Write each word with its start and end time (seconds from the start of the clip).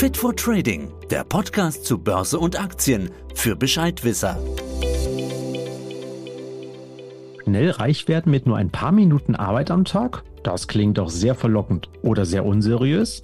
Fit 0.00 0.16
for 0.16 0.34
Trading, 0.34 0.90
der 1.10 1.24
Podcast 1.24 1.84
zu 1.84 1.98
Börse 1.98 2.38
und 2.38 2.58
Aktien 2.58 3.10
für 3.34 3.54
Bescheidwisser. 3.54 4.38
Schnell 7.44 7.72
reich 7.72 8.08
werden 8.08 8.32
mit 8.32 8.46
nur 8.46 8.56
ein 8.56 8.70
paar 8.70 8.92
Minuten 8.92 9.34
Arbeit 9.34 9.70
am 9.70 9.84
Tag? 9.84 10.22
Das 10.42 10.68
klingt 10.68 10.96
doch 10.96 11.10
sehr 11.10 11.34
verlockend 11.34 11.90
oder 12.00 12.24
sehr 12.24 12.46
unseriös. 12.46 13.20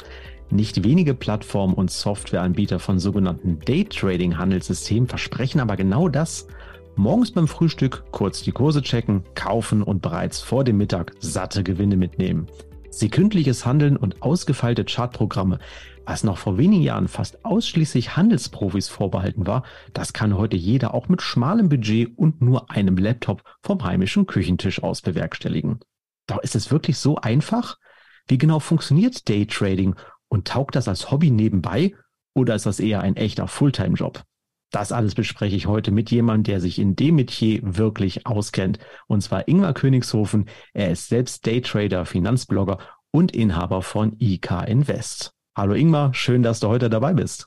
Nicht 0.51 0.85
wenige 0.85 1.15
Plattformen 1.15 1.73
und 1.73 1.91
Softwareanbieter 1.91 2.79
von 2.79 2.99
sogenannten 2.99 3.59
Daytrading-Handelssystemen 3.61 5.09
versprechen 5.09 5.61
aber 5.61 5.77
genau 5.77 6.11
das. 6.11 6.47
Morgens 6.95 7.31
beim 7.31 7.49
Frühstück 7.49 8.05
kurz 8.11 8.43
die 8.43 8.53
Kurse 8.53 8.83
checken, 8.83 9.23
kaufen 9.35 9.83
und 9.83 10.03
bereits 10.03 10.41
vor 10.41 10.63
dem 10.63 10.77
Mittag 10.77 11.15
satte 11.21 11.63
Gewinne 11.63 11.97
mitnehmen. 11.97 12.49
Sekündliches 12.91 13.65
Handeln 13.65 13.97
und 13.97 14.23
ausgefeilte 14.23 14.85
Chartprogramme, 14.85 15.59
was 16.07 16.25
noch 16.25 16.39
vor 16.39 16.57
wenigen 16.57 16.83
Jahren 16.83 17.09
fast 17.09 17.45
ausschließlich 17.45 18.17
Handelsprofis 18.17 18.89
vorbehalten 18.89 19.47
war, 19.47 19.65
das 19.93 20.13
kann 20.13 20.37
heute 20.37 20.57
jeder 20.57 20.95
auch 20.95 21.09
mit 21.09 21.21
schmalem 21.21 21.69
Budget 21.69 22.17
und 22.17 22.41
nur 22.41 22.71
einem 22.71 22.97
Laptop 22.97 23.43
vom 23.63 23.85
heimischen 23.85 24.27
Küchentisch 24.27 24.83
aus 24.83 25.03
bewerkstelligen. 25.03 25.81
Doch 26.27 26.39
ist 26.39 26.55
es 26.57 26.71
wirklich 26.71 26.99
so 26.99 27.17
einfach? 27.17 27.77
Wie 28.29 28.39
genau 28.39 28.61
funktioniert 28.61 29.29
Daytrading 29.29 29.97
und 30.29 30.49
taugt 30.49 30.77
das 30.77 30.89
als 30.89 31.11
Hobby 31.11 31.31
nebenbei 31.31 31.95
oder 32.35 32.55
ist 32.55 32.67
das 32.67 32.81
eher 32.81 33.01
ein 33.01 33.17
echter 33.17 33.49
Fulltime-Job? 33.49 34.23
Das 34.71 34.93
alles 34.93 35.15
bespreche 35.15 35.57
ich 35.57 35.67
heute 35.67 35.93
mit 35.93 36.11
jemandem, 36.11 36.55
der 36.55 36.61
sich 36.61 36.79
in 36.79 36.97
dem 36.97 37.17
Metier 37.17 37.61
wirklich 37.63 38.27
auskennt. 38.27 38.79
Und 39.07 39.23
zwar 39.23 39.47
Ingmar 39.49 39.75
Königshofen. 39.75 40.47
Er 40.73 40.91
ist 40.91 41.09
selbst 41.09 41.47
Daytrader, 41.47 42.05
Finanzblogger 42.05 42.79
und 43.13 43.35
Inhaber 43.35 43.83
von 43.83 44.17
IK 44.19 44.51
Invest. 44.67 45.36
Hallo 45.57 45.73
Ingmar, 45.73 46.13
schön, 46.13 46.43
dass 46.43 46.61
du 46.61 46.69
heute 46.69 46.91
dabei 46.91 47.15
bist. 47.15 47.47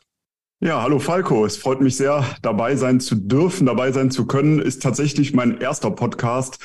Ja, 0.62 0.82
hallo 0.82 0.98
Falco. 0.98 1.46
Es 1.46 1.57
freut 1.57 1.79
mich 1.79 1.96
sehr, 1.96 2.26
dabei 2.41 2.76
sein 2.76 2.99
zu 2.99 3.13
dürfen, 3.13 3.68
dabei 3.68 3.91
sein 3.91 4.10
zu 4.10 4.26
können. 4.26 4.57
Ist 4.57 4.82
tatsächlich 4.82 5.35
mein 5.35 5.62
erster 5.62 5.91
Podcast. 5.91 6.57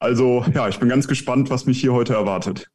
Also 0.00 0.44
ja, 0.54 0.68
ich 0.68 0.80
bin 0.80 0.88
ganz 0.88 1.06
gespannt, 1.06 1.50
was 1.50 1.66
mich 1.66 1.80
hier 1.80 1.92
heute 1.92 2.14
erwartet. 2.14 2.68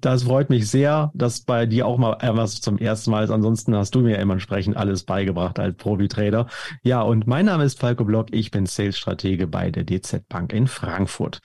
Das 0.00 0.22
freut 0.22 0.50
mich 0.50 0.70
sehr, 0.70 1.10
dass 1.14 1.40
bei 1.40 1.66
dir 1.66 1.88
auch 1.88 1.98
mal 1.98 2.16
etwas 2.20 2.60
zum 2.60 2.78
ersten 2.78 3.10
Mal 3.10 3.24
ist. 3.24 3.30
Ansonsten 3.30 3.74
hast 3.74 3.92
du 3.96 4.02
mir 4.02 4.18
immer 4.18 4.34
entsprechend 4.34 4.76
alles 4.76 5.02
beigebracht 5.02 5.58
als 5.58 5.76
Profi-Trader. 5.76 6.46
Ja, 6.82 7.02
und 7.02 7.26
mein 7.26 7.46
Name 7.46 7.64
ist 7.64 7.80
Falco 7.80 8.04
Block. 8.04 8.28
Ich 8.30 8.52
bin 8.52 8.66
Sales-Stratege 8.66 9.48
bei 9.48 9.72
der 9.72 9.82
DZ 9.82 10.28
Bank 10.28 10.52
in 10.52 10.68
Frankfurt. 10.68 11.40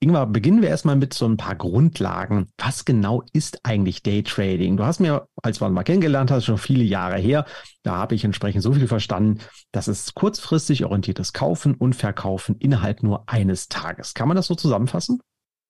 Ingmar, 0.00 0.28
beginnen 0.28 0.62
wir 0.62 0.68
erstmal 0.68 0.94
mit 0.94 1.12
so 1.12 1.26
ein 1.26 1.36
paar 1.36 1.56
Grundlagen. 1.56 2.46
Was 2.56 2.84
genau 2.84 3.24
ist 3.32 3.64
eigentlich 3.64 4.04
Daytrading? 4.04 4.76
Du 4.76 4.84
hast 4.84 5.00
mir, 5.00 5.26
als 5.42 5.60
uns 5.60 5.72
mal 5.72 5.82
kennengelernt 5.82 6.30
hast, 6.30 6.44
schon 6.44 6.56
viele 6.56 6.84
Jahre 6.84 7.16
her, 7.16 7.44
da 7.82 7.96
habe 7.96 8.14
ich 8.14 8.22
entsprechend 8.22 8.62
so 8.62 8.72
viel 8.72 8.86
verstanden, 8.86 9.40
dass 9.72 9.88
es 9.88 10.14
kurzfristig 10.14 10.84
orientiertes 10.84 11.32
Kaufen 11.32 11.74
und 11.74 11.96
Verkaufen 11.96 12.54
innerhalb 12.60 13.02
nur 13.02 13.24
eines 13.26 13.66
Tages. 13.66 14.14
Kann 14.14 14.28
man 14.28 14.36
das 14.36 14.46
so 14.46 14.54
zusammenfassen? 14.54 15.20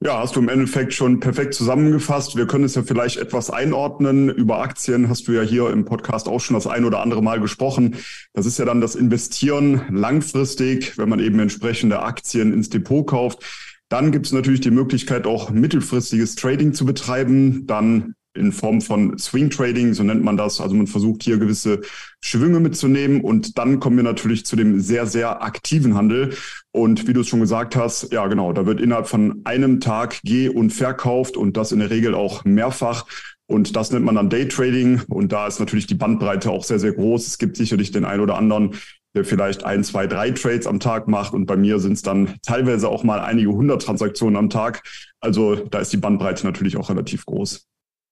Ja, 0.04 0.20
hast 0.20 0.36
du 0.36 0.40
im 0.40 0.50
Endeffekt 0.50 0.92
schon 0.92 1.20
perfekt 1.20 1.54
zusammengefasst. 1.54 2.36
Wir 2.36 2.46
können 2.46 2.64
es 2.64 2.74
ja 2.74 2.82
vielleicht 2.82 3.16
etwas 3.16 3.50
einordnen. 3.50 4.28
Über 4.28 4.60
Aktien 4.60 5.08
hast 5.08 5.26
du 5.26 5.32
ja 5.32 5.42
hier 5.42 5.70
im 5.70 5.86
Podcast 5.86 6.28
auch 6.28 6.38
schon 6.38 6.54
das 6.54 6.68
ein 6.68 6.84
oder 6.84 7.00
andere 7.00 7.22
Mal 7.22 7.40
gesprochen. 7.40 7.96
Das 8.34 8.44
ist 8.44 8.58
ja 8.58 8.66
dann 8.66 8.80
das 8.82 8.94
Investieren 8.94 9.86
langfristig, 9.90 10.98
wenn 10.98 11.08
man 11.08 11.18
eben 11.18 11.40
entsprechende 11.40 12.00
Aktien 12.02 12.52
ins 12.52 12.68
Depot 12.68 13.06
kauft. 13.06 13.42
Dann 13.88 14.12
gibt 14.12 14.26
es 14.26 14.32
natürlich 14.32 14.60
die 14.60 14.70
Möglichkeit, 14.70 15.26
auch 15.26 15.50
mittelfristiges 15.50 16.34
Trading 16.34 16.74
zu 16.74 16.84
betreiben. 16.84 17.66
Dann 17.66 18.14
in 18.34 18.52
Form 18.52 18.80
von 18.80 19.18
Swing 19.18 19.50
Trading, 19.50 19.94
so 19.94 20.02
nennt 20.02 20.22
man 20.22 20.36
das. 20.36 20.60
Also 20.60 20.74
man 20.74 20.86
versucht 20.86 21.22
hier 21.22 21.38
gewisse 21.38 21.80
Schwünge 22.20 22.60
mitzunehmen 22.60 23.20
und 23.20 23.58
dann 23.58 23.80
kommen 23.80 23.96
wir 23.96 24.04
natürlich 24.04 24.46
zu 24.46 24.56
dem 24.56 24.80
sehr, 24.80 25.06
sehr 25.06 25.42
aktiven 25.42 25.94
Handel. 25.94 26.34
Und 26.70 27.08
wie 27.08 27.12
du 27.12 27.20
es 27.20 27.28
schon 27.28 27.40
gesagt 27.40 27.76
hast, 27.76 28.12
ja 28.12 28.26
genau, 28.26 28.52
da 28.52 28.66
wird 28.66 28.80
innerhalb 28.80 29.08
von 29.08 29.40
einem 29.44 29.80
Tag 29.80 30.20
geh- 30.22 30.48
und 30.48 30.70
verkauft 30.70 31.36
und 31.36 31.56
das 31.56 31.72
in 31.72 31.80
der 31.80 31.90
Regel 31.90 32.14
auch 32.14 32.44
mehrfach. 32.44 33.06
Und 33.46 33.76
das 33.76 33.90
nennt 33.90 34.04
man 34.04 34.14
dann 34.14 34.28
Day 34.28 34.46
Trading. 34.46 35.00
Und 35.08 35.32
da 35.32 35.46
ist 35.46 35.58
natürlich 35.58 35.86
die 35.86 35.94
Bandbreite 35.94 36.50
auch 36.50 36.64
sehr, 36.64 36.78
sehr 36.78 36.92
groß. 36.92 37.26
Es 37.26 37.38
gibt 37.38 37.56
sicherlich 37.56 37.90
den 37.90 38.04
einen 38.04 38.20
oder 38.20 38.36
anderen, 38.36 38.74
der 39.18 39.24
vielleicht 39.24 39.64
ein, 39.64 39.82
zwei, 39.82 40.06
drei 40.06 40.30
Trades 40.30 40.66
am 40.66 40.78
Tag 40.78 41.08
macht. 41.08 41.34
Und 41.34 41.46
bei 41.46 41.56
mir 41.56 41.80
sind 41.80 41.94
es 41.94 42.02
dann 42.02 42.34
teilweise 42.42 42.88
auch 42.88 43.02
mal 43.02 43.20
einige 43.20 43.50
hundert 43.50 43.82
Transaktionen 43.82 44.36
am 44.36 44.48
Tag. 44.48 44.82
Also 45.20 45.56
da 45.56 45.80
ist 45.80 45.92
die 45.92 45.96
Bandbreite 45.96 46.46
natürlich 46.46 46.76
auch 46.76 46.88
relativ 46.88 47.26
groß. 47.26 47.66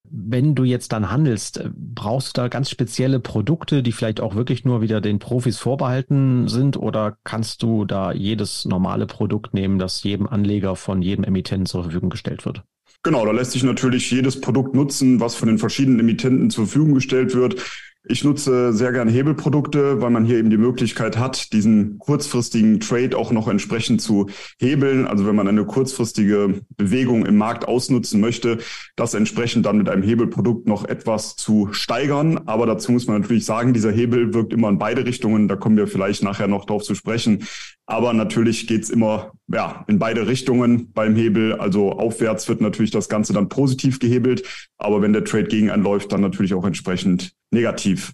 Wenn 0.09 0.55
du 0.55 0.63
jetzt 0.63 0.91
dann 0.91 1.11
handelst, 1.11 1.57
äh, 1.57 1.69
brauchst 1.73 2.37
du 2.37 2.41
da 2.41 2.47
ganz 2.49 2.69
spezielle 2.69 3.19
Produkte, 3.19 3.83
die 3.83 3.91
vielleicht 3.91 4.19
auch 4.19 4.35
wirklich 4.35 4.65
nur 4.65 4.81
wieder 4.81 5.01
den 5.01 5.19
Profis 5.19 5.57
vorbehalten 5.57 6.47
sind? 6.47 6.77
Oder 6.77 7.17
kannst 7.23 7.63
du 7.63 7.85
da 7.85 8.11
jedes 8.11 8.65
normale 8.65 9.05
Produkt 9.05 9.53
nehmen, 9.53 9.79
das 9.79 10.03
jedem 10.03 10.27
Anleger 10.27 10.75
von 10.75 11.01
jedem 11.01 11.23
Emittenten 11.23 11.65
zur 11.65 11.83
Verfügung 11.83 12.09
gestellt 12.09 12.45
wird? 12.45 12.63
Genau, 13.03 13.25
da 13.25 13.31
lässt 13.31 13.51
sich 13.51 13.63
natürlich 13.63 14.11
jedes 14.11 14.41
Produkt 14.41 14.75
nutzen, 14.75 15.19
was 15.19 15.35
von 15.35 15.47
den 15.47 15.57
verschiedenen 15.57 16.01
Emittenten 16.01 16.49
zur 16.49 16.65
Verfügung 16.65 16.93
gestellt 16.93 17.35
wird. 17.35 17.61
Ich 18.09 18.23
nutze 18.23 18.71
sehr 18.71 18.93
gerne 18.93 19.11
Hebelprodukte, 19.11 20.01
weil 20.01 20.11
man 20.11 20.23
hier 20.23 20.37
eben 20.37 20.49
die 20.49 20.57
Möglichkeit 20.57 21.17
hat, 21.17 21.51
diesen 21.51 21.97
kurzfristigen 21.99 22.79
Trade 22.79 23.17
auch 23.17 23.31
noch 23.31 23.49
entsprechend 23.49 24.01
zu 24.01 24.29
hebeln. 24.59 25.05
Also 25.05 25.27
wenn 25.27 25.35
man 25.35 25.47
eine 25.47 25.65
kurzfristige 25.65 26.61
Bewegung 26.77 27.25
im 27.25 27.35
Markt 27.35 27.67
ausnutzen 27.67 28.21
möchte, 28.21 28.59
das 28.95 29.13
entsprechend 29.13 29.65
dann 29.65 29.77
mit 29.77 29.89
einem 29.89 30.03
Hebelprodukt 30.03 30.67
noch 30.67 30.85
etwas 30.85 31.35
zu 31.35 31.69
steigern. 31.71 32.39
Aber 32.45 32.65
dazu 32.65 32.93
muss 32.93 33.07
man 33.07 33.21
natürlich 33.21 33.45
sagen, 33.45 33.73
dieser 33.73 33.91
Hebel 33.91 34.33
wirkt 34.33 34.53
immer 34.53 34.69
in 34.69 34.77
beide 34.77 35.05
Richtungen. 35.05 35.49
Da 35.49 35.57
kommen 35.57 35.75
wir 35.75 35.87
vielleicht 35.87 36.23
nachher 36.23 36.47
noch 36.47 36.65
drauf 36.65 36.83
zu 36.83 36.95
sprechen. 36.95 37.43
Aber 37.87 38.13
natürlich 38.13 38.67
geht's 38.67 38.89
immer 38.89 39.31
ja, 39.47 39.85
in 39.87 39.97
beide 39.97 40.27
Richtungen 40.27 40.91
beim 40.91 41.15
Hebel. 41.15 41.53
Also 41.53 41.93
aufwärts 41.93 42.47
wird 42.49 42.59
natürlich 42.59 42.91
das 42.91 43.07
Ganze 43.07 43.33
dann 43.33 43.47
positiv 43.47 43.99
gehebelt. 43.99 44.67
Aber 44.77 45.01
wenn 45.01 45.13
der 45.13 45.23
Trade 45.23 45.45
gegen 45.45 45.71
einen 45.71 45.83
läuft, 45.83 46.11
dann 46.11 46.21
natürlich 46.21 46.53
auch 46.53 46.65
entsprechend 46.65 47.31
negativ. 47.49 48.11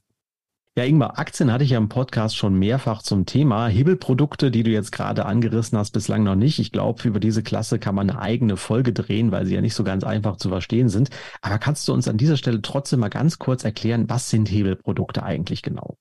Ja, 0.76 0.86
Ingmar, 0.86 1.20
Aktien 1.20 1.52
hatte 1.52 1.64
ich 1.64 1.72
ja 1.72 1.78
im 1.78 1.90
Podcast 1.90 2.36
schon 2.36 2.58
mehrfach 2.58 3.04
zum 3.04 3.28
Thema. 3.28 3.68
Hebelprodukte, 3.68 4.50
die 4.50 4.64
du 4.64 4.72
jetzt 4.72 4.92
gerade 4.92 5.26
angerissen 5.26 5.78
hast, 5.78 5.92
bislang 5.92 6.24
noch 6.24 6.36
nicht. 6.36 6.58
Ich 6.58 6.72
glaube, 6.72 7.08
über 7.08 7.20
diese 7.20 7.44
Klasse 7.44 7.78
kann 7.78 7.94
man 7.94 8.10
eine 8.10 8.20
eigene 8.20 8.58
Folge 8.58 8.92
drehen, 8.92 9.32
weil 9.32 9.46
sie 9.46 9.54
ja 9.54 9.62
nicht 9.62 9.76
so 9.76 9.84
ganz 9.84 10.04
einfach 10.04 10.38
zu 10.38 10.50
verstehen 10.50 10.90
sind. 10.90 11.10
Aber 11.42 11.60
kannst 11.60 11.88
du 11.88 11.94
uns 11.94 12.08
an 12.08 12.18
dieser 12.18 12.38
Stelle 12.38 12.62
trotzdem 12.62 13.02
mal 13.02 13.10
ganz 13.10 13.38
kurz 13.38 13.64
erklären, 13.64 14.10
was 14.10 14.32
sind 14.32 14.50
Hebelprodukte 14.50 15.22
eigentlich 15.22 15.62
genau? 15.62 15.98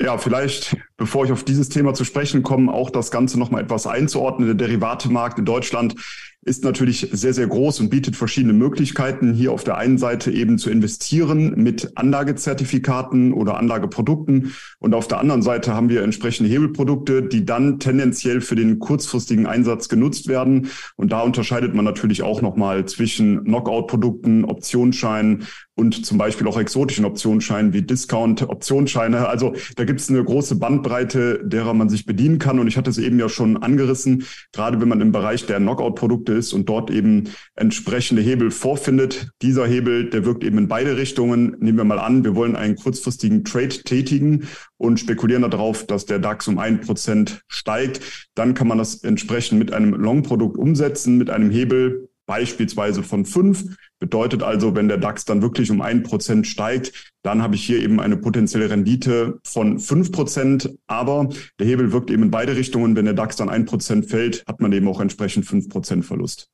Ja, 0.00 0.18
vielleicht, 0.18 0.76
bevor 0.98 1.24
ich 1.24 1.32
auf 1.32 1.42
dieses 1.42 1.70
Thema 1.70 1.94
zu 1.94 2.04
sprechen 2.04 2.42
komme, 2.42 2.70
auch 2.70 2.90
das 2.90 3.10
Ganze 3.10 3.38
nochmal 3.38 3.62
etwas 3.62 3.86
einzuordnen. 3.86 4.46
Der 4.46 4.68
Derivatemarkt 4.68 5.38
in 5.38 5.46
Deutschland 5.46 5.94
ist 6.42 6.62
natürlich 6.64 7.08
sehr, 7.12 7.32
sehr 7.32 7.46
groß 7.46 7.80
und 7.80 7.88
bietet 7.88 8.14
verschiedene 8.14 8.52
Möglichkeiten. 8.52 9.32
Hier 9.32 9.52
auf 9.52 9.64
der 9.64 9.78
einen 9.78 9.96
Seite 9.96 10.30
eben 10.30 10.58
zu 10.58 10.70
investieren 10.70 11.54
mit 11.56 11.92
Anlagezertifikaten 11.96 13.32
oder 13.32 13.56
Anlageprodukten. 13.56 14.54
Und 14.78 14.94
auf 14.94 15.08
der 15.08 15.18
anderen 15.18 15.42
Seite 15.42 15.74
haben 15.74 15.88
wir 15.88 16.02
entsprechende 16.02 16.50
Hebelprodukte, 16.50 17.22
die 17.22 17.46
dann 17.46 17.80
tendenziell 17.80 18.42
für 18.42 18.54
den 18.54 18.78
kurzfristigen 18.78 19.46
Einsatz 19.46 19.88
genutzt 19.88 20.28
werden. 20.28 20.68
Und 20.94 21.10
da 21.10 21.22
unterscheidet 21.22 21.74
man 21.74 21.86
natürlich 21.86 22.22
auch 22.22 22.42
nochmal 22.42 22.84
zwischen 22.84 23.42
Knockout-Produkten, 23.44 24.44
Optionsscheinen 24.44 25.46
und 25.76 26.06
zum 26.06 26.16
Beispiel 26.16 26.48
auch 26.48 26.58
exotischen 26.58 27.04
Optionsscheinen 27.04 27.74
wie 27.74 27.82
Discount-Optionsscheine. 27.82 29.28
Also 29.28 29.54
da 29.76 29.84
gibt 29.84 30.00
es 30.00 30.08
eine 30.08 30.24
große 30.24 30.56
Bandbreite, 30.56 31.42
derer 31.44 31.74
man 31.74 31.90
sich 31.90 32.06
bedienen 32.06 32.38
kann. 32.38 32.58
Und 32.58 32.66
ich 32.66 32.78
hatte 32.78 32.88
es 32.88 32.96
eben 32.96 33.18
ja 33.18 33.28
schon 33.28 33.58
angerissen, 33.58 34.24
gerade 34.52 34.80
wenn 34.80 34.88
man 34.88 35.02
im 35.02 35.12
Bereich 35.12 35.44
der 35.44 35.58
Knockout-Produkte 35.58 36.32
ist 36.32 36.54
und 36.54 36.68
dort 36.68 36.90
eben 36.90 37.24
entsprechende 37.54 38.22
Hebel 38.22 38.50
vorfindet. 38.50 39.28
Dieser 39.42 39.66
Hebel, 39.66 40.08
der 40.08 40.24
wirkt 40.24 40.44
eben 40.44 40.56
in 40.56 40.68
beide 40.68 40.96
Richtungen. 40.96 41.56
Nehmen 41.60 41.76
wir 41.76 41.84
mal 41.84 41.98
an, 41.98 42.24
wir 42.24 42.34
wollen 42.34 42.56
einen 42.56 42.76
kurzfristigen 42.76 43.44
Trade 43.44 43.68
tätigen 43.68 44.48
und 44.78 44.98
spekulieren 44.98 45.42
darauf, 45.42 45.86
dass 45.86 46.06
der 46.06 46.18
DAX 46.18 46.48
um 46.48 46.58
ein 46.58 46.80
Prozent 46.80 47.42
steigt. 47.48 48.28
Dann 48.34 48.54
kann 48.54 48.66
man 48.66 48.78
das 48.78 49.04
entsprechend 49.04 49.58
mit 49.58 49.74
einem 49.74 49.92
Long-Produkt 49.92 50.56
umsetzen, 50.56 51.18
mit 51.18 51.28
einem 51.28 51.50
Hebel 51.50 52.08
beispielsweise 52.26 53.02
von 53.02 53.24
fünf. 53.24 53.64
Bedeutet 53.98 54.42
also, 54.42 54.74
wenn 54.74 54.88
der 54.88 54.98
DAX 54.98 55.24
dann 55.24 55.42
wirklich 55.42 55.70
um 55.70 55.80
ein 55.80 56.02
Prozent 56.02 56.46
steigt, 56.46 57.12
dann 57.22 57.42
habe 57.42 57.54
ich 57.54 57.64
hier 57.64 57.78
eben 57.80 57.98
eine 58.00 58.16
potenzielle 58.16 58.68
Rendite 58.68 59.38
von 59.44 59.78
fünf 59.78 60.12
Prozent. 60.12 60.70
Aber 60.86 61.28
der 61.58 61.66
Hebel 61.66 61.92
wirkt 61.92 62.10
eben 62.10 62.24
in 62.24 62.30
beide 62.30 62.56
Richtungen. 62.56 62.94
Wenn 62.94 63.06
der 63.06 63.14
DAX 63.14 63.36
dann 63.36 63.48
ein 63.48 63.64
Prozent 63.64 64.06
fällt, 64.06 64.44
hat 64.46 64.60
man 64.60 64.72
eben 64.72 64.88
auch 64.88 65.00
entsprechend 65.00 65.46
fünf 65.46 65.68
Prozent 65.68 66.04
Verlust. 66.04 66.50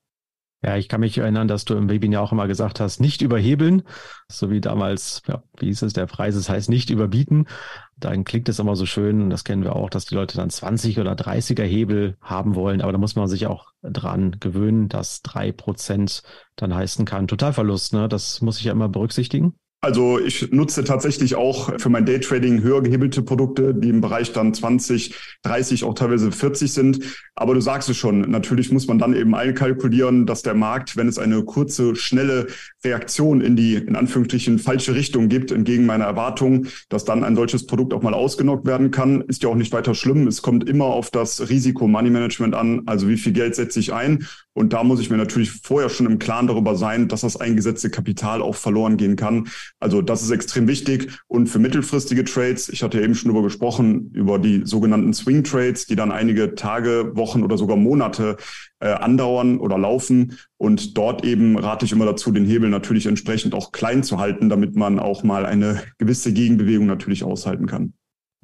Ja, 0.64 0.76
ich 0.76 0.88
kann 0.88 1.00
mich 1.00 1.18
erinnern, 1.18 1.48
dass 1.48 1.64
du 1.64 1.74
im 1.74 1.90
Webinar 1.90 2.22
auch 2.22 2.30
immer 2.30 2.46
gesagt 2.46 2.78
hast, 2.78 3.00
nicht 3.00 3.20
überhebeln, 3.20 3.82
so 4.28 4.48
wie 4.50 4.60
damals, 4.60 5.22
ja, 5.26 5.42
wie 5.58 5.66
hieß 5.66 5.82
es, 5.82 5.92
der 5.92 6.06
Preis, 6.06 6.36
das 6.36 6.48
heißt 6.48 6.70
nicht 6.70 6.90
überbieten. 6.90 7.48
Dann 7.96 8.22
klingt 8.22 8.48
es 8.48 8.60
immer 8.60 8.76
so 8.76 8.86
schön, 8.86 9.22
und 9.22 9.30
das 9.30 9.42
kennen 9.42 9.64
wir 9.64 9.74
auch, 9.74 9.90
dass 9.90 10.06
die 10.06 10.14
Leute 10.14 10.36
dann 10.36 10.50
20 10.50 11.00
oder 11.00 11.14
30er 11.14 11.64
Hebel 11.64 12.16
haben 12.20 12.54
wollen, 12.54 12.80
aber 12.80 12.92
da 12.92 12.98
muss 12.98 13.16
man 13.16 13.26
sich 13.26 13.48
auch 13.48 13.72
dran 13.82 14.36
gewöhnen, 14.38 14.88
dass 14.88 15.22
drei 15.22 15.50
Prozent 15.50 16.22
dann 16.54 16.72
heißen 16.72 17.04
kann 17.06 17.26
Totalverlust, 17.26 17.92
ne? 17.92 18.08
Das 18.08 18.40
muss 18.40 18.58
ich 18.58 18.64
ja 18.64 18.72
immer 18.72 18.88
berücksichtigen. 18.88 19.54
Also 19.84 20.20
ich 20.20 20.52
nutze 20.52 20.84
tatsächlich 20.84 21.34
auch 21.34 21.76
für 21.80 21.88
mein 21.88 22.06
Daytrading 22.06 22.62
höher 22.62 22.82
gehebelte 22.82 23.20
Produkte, 23.20 23.74
die 23.74 23.88
im 23.88 24.00
Bereich 24.00 24.32
dann 24.32 24.54
20, 24.54 25.12
30, 25.42 25.82
auch 25.82 25.94
teilweise 25.94 26.30
40 26.30 26.72
sind. 26.72 27.00
Aber 27.34 27.54
du 27.54 27.60
sagst 27.60 27.88
es 27.88 27.96
schon, 27.96 28.20
natürlich 28.20 28.70
muss 28.70 28.86
man 28.86 29.00
dann 29.00 29.12
eben 29.12 29.34
einkalkulieren, 29.34 30.24
dass 30.24 30.42
der 30.42 30.54
Markt, 30.54 30.96
wenn 30.96 31.08
es 31.08 31.18
eine 31.18 31.42
kurze, 31.42 31.96
schnelle 31.96 32.46
Reaktion 32.84 33.40
in 33.40 33.56
die, 33.56 33.74
in 33.74 33.96
Anführungsstrichen, 33.96 34.60
falsche 34.60 34.94
Richtung 34.94 35.28
gibt, 35.28 35.50
entgegen 35.50 35.84
meiner 35.84 36.04
Erwartung, 36.04 36.68
dass 36.88 37.04
dann 37.04 37.24
ein 37.24 37.34
solches 37.34 37.66
Produkt 37.66 37.92
auch 37.92 38.02
mal 38.02 38.14
ausgenockt 38.14 38.68
werden 38.68 38.92
kann, 38.92 39.22
ist 39.22 39.42
ja 39.42 39.48
auch 39.48 39.56
nicht 39.56 39.72
weiter 39.72 39.96
schlimm. 39.96 40.28
Es 40.28 40.42
kommt 40.42 40.68
immer 40.68 40.84
auf 40.84 41.10
das 41.10 41.48
Risiko 41.48 41.88
Money 41.88 42.10
Management 42.10 42.54
an, 42.54 42.82
also 42.86 43.08
wie 43.08 43.16
viel 43.16 43.32
Geld 43.32 43.56
setze 43.56 43.80
ich 43.80 43.92
ein. 43.92 44.28
Und 44.54 44.72
da 44.72 44.84
muss 44.84 45.00
ich 45.00 45.08
mir 45.08 45.16
natürlich 45.16 45.50
vorher 45.50 45.88
schon 45.88 46.06
im 46.06 46.18
Klaren 46.18 46.46
darüber 46.46 46.76
sein, 46.76 47.08
dass 47.08 47.22
das 47.22 47.40
eingesetzte 47.40 47.88
Kapital 47.90 48.42
auch 48.42 48.54
verloren 48.54 48.96
gehen 48.96 49.16
kann. 49.16 49.48
Also 49.80 50.02
das 50.02 50.22
ist 50.22 50.30
extrem 50.30 50.68
wichtig. 50.68 51.10
Und 51.26 51.46
für 51.46 51.58
mittelfristige 51.58 52.24
Trades, 52.24 52.68
ich 52.68 52.82
hatte 52.82 53.00
eben 53.00 53.14
schon 53.14 53.30
darüber 53.30 53.44
gesprochen, 53.44 54.10
über 54.12 54.38
die 54.38 54.62
sogenannten 54.64 55.14
Swing 55.14 55.42
Trades, 55.42 55.86
die 55.86 55.96
dann 55.96 56.12
einige 56.12 56.54
Tage, 56.54 57.12
Wochen 57.14 57.42
oder 57.42 57.56
sogar 57.56 57.76
Monate 57.76 58.36
äh, 58.80 58.88
andauern 58.88 59.58
oder 59.58 59.78
laufen. 59.78 60.38
Und 60.58 60.98
dort 60.98 61.24
eben 61.24 61.58
rate 61.58 61.86
ich 61.86 61.92
immer 61.92 62.06
dazu, 62.06 62.30
den 62.30 62.44
Hebel 62.44 62.68
natürlich 62.68 63.06
entsprechend 63.06 63.54
auch 63.54 63.72
klein 63.72 64.02
zu 64.02 64.18
halten, 64.18 64.50
damit 64.50 64.76
man 64.76 64.98
auch 64.98 65.22
mal 65.22 65.46
eine 65.46 65.82
gewisse 65.98 66.32
Gegenbewegung 66.32 66.86
natürlich 66.86 67.24
aushalten 67.24 67.66
kann. 67.66 67.94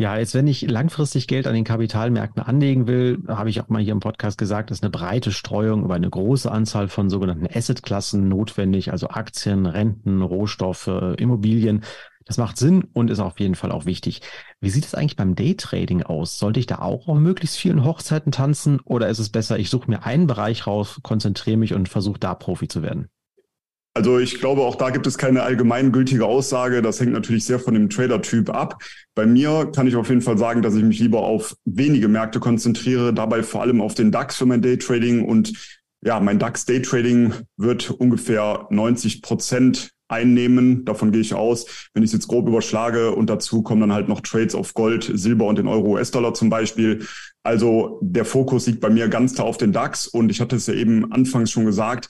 Ja, 0.01 0.17
jetzt 0.17 0.33
wenn 0.35 0.47
ich 0.47 0.63
langfristig 0.63 1.27
Geld 1.27 1.49
an 1.49 1.55
den 1.55 1.65
Kapitalmärkten 1.65 2.41
anlegen 2.41 2.87
will, 2.87 3.21
habe 3.27 3.51
ich 3.51 3.61
auch 3.61 3.69
mal 3.69 3.83
hier 3.83 3.91
im 3.91 3.99
Podcast 3.99 4.39
gesagt, 4.39 4.71
ist 4.71 4.85
eine 4.85 4.91
breite 4.91 5.33
Streuung 5.33 5.83
über 5.83 5.95
eine 5.95 6.09
große 6.09 6.49
Anzahl 6.53 6.87
von 6.87 7.11
sogenannten 7.11 7.49
Assetklassen 7.53 8.29
notwendig, 8.29 8.93
also 8.93 9.09
Aktien, 9.09 9.67
Renten, 9.67 10.23
Rohstoffe, 10.23 10.87
Immobilien. 10.87 11.83
Das 12.27 12.39
macht 12.39 12.59
Sinn 12.59 12.85
und 12.93 13.11
ist 13.11 13.19
auf 13.19 13.41
jeden 13.41 13.57
Fall 13.57 13.73
auch 13.73 13.87
wichtig. 13.87 14.21
Wie 14.61 14.71
sieht 14.71 14.85
es 14.85 14.95
eigentlich 14.95 15.17
beim 15.17 15.35
Daytrading 15.35 16.05
aus? 16.05 16.39
Sollte 16.39 16.61
ich 16.61 16.67
da 16.67 16.79
auch 16.79 17.09
auf 17.09 17.19
möglichst 17.19 17.57
vielen 17.57 17.85
Hochzeiten 17.85 18.31
tanzen 18.31 18.79
oder 18.85 19.09
ist 19.09 19.19
es 19.19 19.31
besser, 19.31 19.59
ich 19.59 19.69
suche 19.69 19.91
mir 19.91 20.05
einen 20.05 20.29
Bereich 20.29 20.69
raus, 20.69 21.01
konzentriere 21.03 21.57
mich 21.57 21.75
und 21.75 21.89
versuche 21.89 22.21
da 22.21 22.37
Profi 22.37 22.69
zu 22.69 22.83
werden? 22.83 23.09
Also 23.99 24.21
ich 24.21 24.39
glaube, 24.39 24.63
auch 24.63 24.77
da 24.77 24.91
gibt 24.91 25.09
es 25.09 25.19
keine 25.19 25.43
allgemeingültige 25.43 26.25
Aussage. 26.25 26.83
Das 26.83 27.01
hängt 27.01 27.15
natürlich 27.15 27.45
sehr 27.45 27.59
von 27.59 27.75
dem 27.75 27.91
Trader-Typ 27.91 28.49
ab. 28.49 28.81
Bei 29.17 29.27
mir 29.27 29.73
kann 29.75 29.89
ich 29.89 29.97
auf 29.97 30.09
jeden 30.09 30.21
Fall 30.21 30.39
sagen, 30.39 30.63
dass 30.63 30.77
ich 30.77 30.85
mich 30.85 31.01
lieber 31.01 31.23
auf 31.23 31.57
wenige 31.65 32.07
Märkte 32.07 32.39
konzentriere, 32.39 33.13
dabei 33.13 33.43
vor 33.43 33.61
allem 33.61 33.81
auf 33.81 33.95
den 33.95 34.13
DAX 34.13 34.37
für 34.37 34.47
mein 34.47 34.63
Daytrading. 34.63 35.25
Und 35.25 35.53
ja, 36.01 36.21
mein 36.21 36.39
DAX 36.39 36.65
Daytrading 36.65 37.33
wird 37.57 37.91
ungefähr 37.91 38.69
90 38.71 39.21
Prozent 39.21 39.91
einnehmen. 40.07 40.85
Davon 40.85 41.11
gehe 41.11 41.21
ich 41.21 41.35
aus. 41.35 41.89
Wenn 41.93 42.05
ich 42.05 42.11
es 42.11 42.15
jetzt 42.15 42.29
grob 42.29 42.47
überschlage 42.47 43.17
und 43.17 43.29
dazu 43.29 43.63
kommen 43.63 43.81
dann 43.81 43.93
halt 43.93 44.09
noch 44.09 44.21
Trades 44.21 44.55
auf 44.55 44.75
Gold, 44.75 45.11
Silber 45.13 45.47
und 45.47 45.59
den 45.59 45.67
Euro, 45.67 45.95
US-Dollar 45.95 46.35
zum 46.35 46.51
Beispiel. 46.51 47.05
Also 47.43 47.99
der 48.01 48.25
Fokus 48.25 48.69
liegt 48.69 48.81
bei 48.81 48.91
mir 48.91 49.09
ganz 49.09 49.35
klar 49.35 49.49
auf 49.49 49.59
den 49.59 49.73
DAX 49.73 50.07
und 50.07 50.31
ich 50.31 50.41
hatte 50.41 50.55
es 50.55 50.69
ja 50.69 50.75
eben 50.75 51.11
anfangs 51.11 51.51
schon 51.51 51.65
gesagt, 51.65 52.09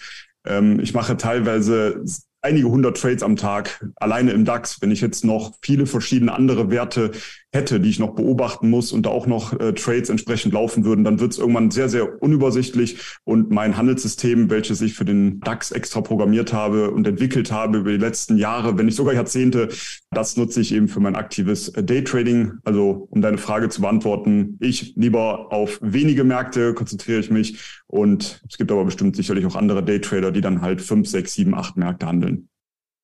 ich 0.80 0.94
mache 0.94 1.16
teilweise 1.16 2.02
einige 2.40 2.68
hundert 2.68 2.96
Trades 2.96 3.22
am 3.22 3.36
Tag 3.36 3.84
alleine 3.96 4.32
im 4.32 4.44
DAX. 4.44 4.80
Wenn 4.80 4.90
ich 4.90 5.00
jetzt 5.00 5.24
noch 5.24 5.52
viele 5.62 5.86
verschiedene 5.86 6.32
andere 6.32 6.70
Werte 6.70 7.10
hätte, 7.52 7.80
die 7.80 7.88
ich 7.88 7.98
noch 7.98 8.14
beobachten 8.14 8.68
muss 8.68 8.92
und 8.92 9.06
da 9.06 9.10
auch 9.10 9.26
noch 9.26 9.58
äh, 9.58 9.72
Trades 9.72 10.10
entsprechend 10.10 10.52
laufen 10.52 10.84
würden, 10.84 11.02
dann 11.02 11.18
wird 11.18 11.32
es 11.32 11.38
irgendwann 11.38 11.70
sehr, 11.70 11.88
sehr 11.88 12.22
unübersichtlich 12.22 12.98
und 13.24 13.50
mein 13.50 13.76
Handelssystem, 13.76 14.50
welches 14.50 14.82
ich 14.82 14.94
für 14.94 15.06
den 15.06 15.40
DAX 15.40 15.70
extra 15.70 16.02
programmiert 16.02 16.52
habe 16.52 16.90
und 16.90 17.06
entwickelt 17.06 17.50
habe 17.50 17.78
über 17.78 17.90
die 17.90 17.96
letzten 17.96 18.36
Jahre, 18.36 18.76
wenn 18.76 18.86
nicht 18.86 18.96
sogar 18.96 19.14
Jahrzehnte, 19.14 19.68
das 20.10 20.36
nutze 20.36 20.60
ich 20.60 20.74
eben 20.74 20.88
für 20.88 21.00
mein 21.00 21.16
aktives 21.16 21.70
äh, 21.70 21.82
Daytrading. 21.82 22.52
Also 22.64 23.08
um 23.10 23.22
deine 23.22 23.38
Frage 23.38 23.70
zu 23.70 23.80
beantworten, 23.80 24.58
ich 24.60 24.92
lieber 24.96 25.50
auf 25.50 25.78
wenige 25.80 26.24
Märkte 26.24 26.74
konzentriere 26.74 27.20
ich 27.20 27.30
mich 27.30 27.82
und 27.86 28.42
es 28.48 28.58
gibt 28.58 28.70
aber 28.70 28.84
bestimmt 28.84 29.16
sicherlich 29.16 29.46
auch 29.46 29.56
andere 29.56 29.82
Daytrader, 29.82 30.32
die 30.32 30.42
dann 30.42 30.60
halt 30.60 30.82
fünf, 30.82 31.08
sechs, 31.08 31.32
sieben, 31.32 31.54
acht 31.54 31.78
Märkte 31.78 32.06
handeln. 32.06 32.27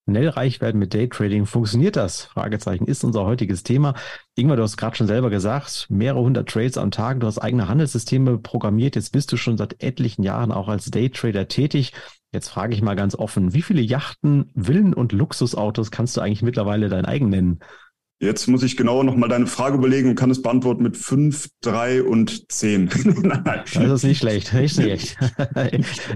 Schnell 0.06 0.28
reich 0.28 0.60
werden 0.60 0.78
mit 0.78 0.92
Daytrading. 0.92 1.46
Funktioniert 1.46 1.96
das? 1.96 2.24
Fragezeichen 2.24 2.86
ist 2.86 3.04
unser 3.04 3.24
heutiges 3.24 3.62
Thema. 3.62 3.94
Ingmar, 4.34 4.56
du 4.58 4.62
hast 4.62 4.76
gerade 4.76 4.94
schon 4.94 5.06
selber 5.06 5.30
gesagt, 5.30 5.86
mehrere 5.88 6.20
hundert 6.20 6.50
Trades 6.50 6.76
am 6.76 6.90
Tag. 6.90 7.20
Du 7.20 7.26
hast 7.26 7.38
eigene 7.38 7.68
Handelssysteme 7.68 8.36
programmiert. 8.36 8.96
Jetzt 8.96 9.12
bist 9.12 9.32
du 9.32 9.38
schon 9.38 9.56
seit 9.56 9.82
etlichen 9.82 10.22
Jahren 10.22 10.52
auch 10.52 10.68
als 10.68 10.90
Daytrader 10.90 11.48
tätig. 11.48 11.94
Jetzt 12.32 12.50
frage 12.50 12.74
ich 12.74 12.82
mal 12.82 12.96
ganz 12.96 13.14
offen, 13.14 13.54
wie 13.54 13.62
viele 13.62 13.80
Yachten, 13.80 14.52
Villen 14.54 14.92
und 14.92 15.12
Luxusautos 15.12 15.90
kannst 15.90 16.18
du 16.18 16.20
eigentlich 16.20 16.42
mittlerweile 16.42 16.90
dein 16.90 17.06
eigen 17.06 17.30
nennen? 17.30 17.60
Jetzt 18.24 18.46
muss 18.46 18.62
ich 18.62 18.76
genau 18.78 19.02
nochmal 19.02 19.28
deine 19.28 19.46
Frage 19.46 19.76
überlegen 19.76 20.08
und 20.08 20.14
kann 20.14 20.30
es 20.30 20.40
beantworten 20.40 20.82
mit 20.82 20.96
fünf, 20.96 21.48
drei 21.60 22.02
und 22.02 22.50
zehn. 22.50 22.88
das 23.44 23.76
ist 23.76 24.04
nicht 24.04 24.18
schlecht, 24.18 24.54
nicht 24.54 24.74
schlecht. 24.76 25.18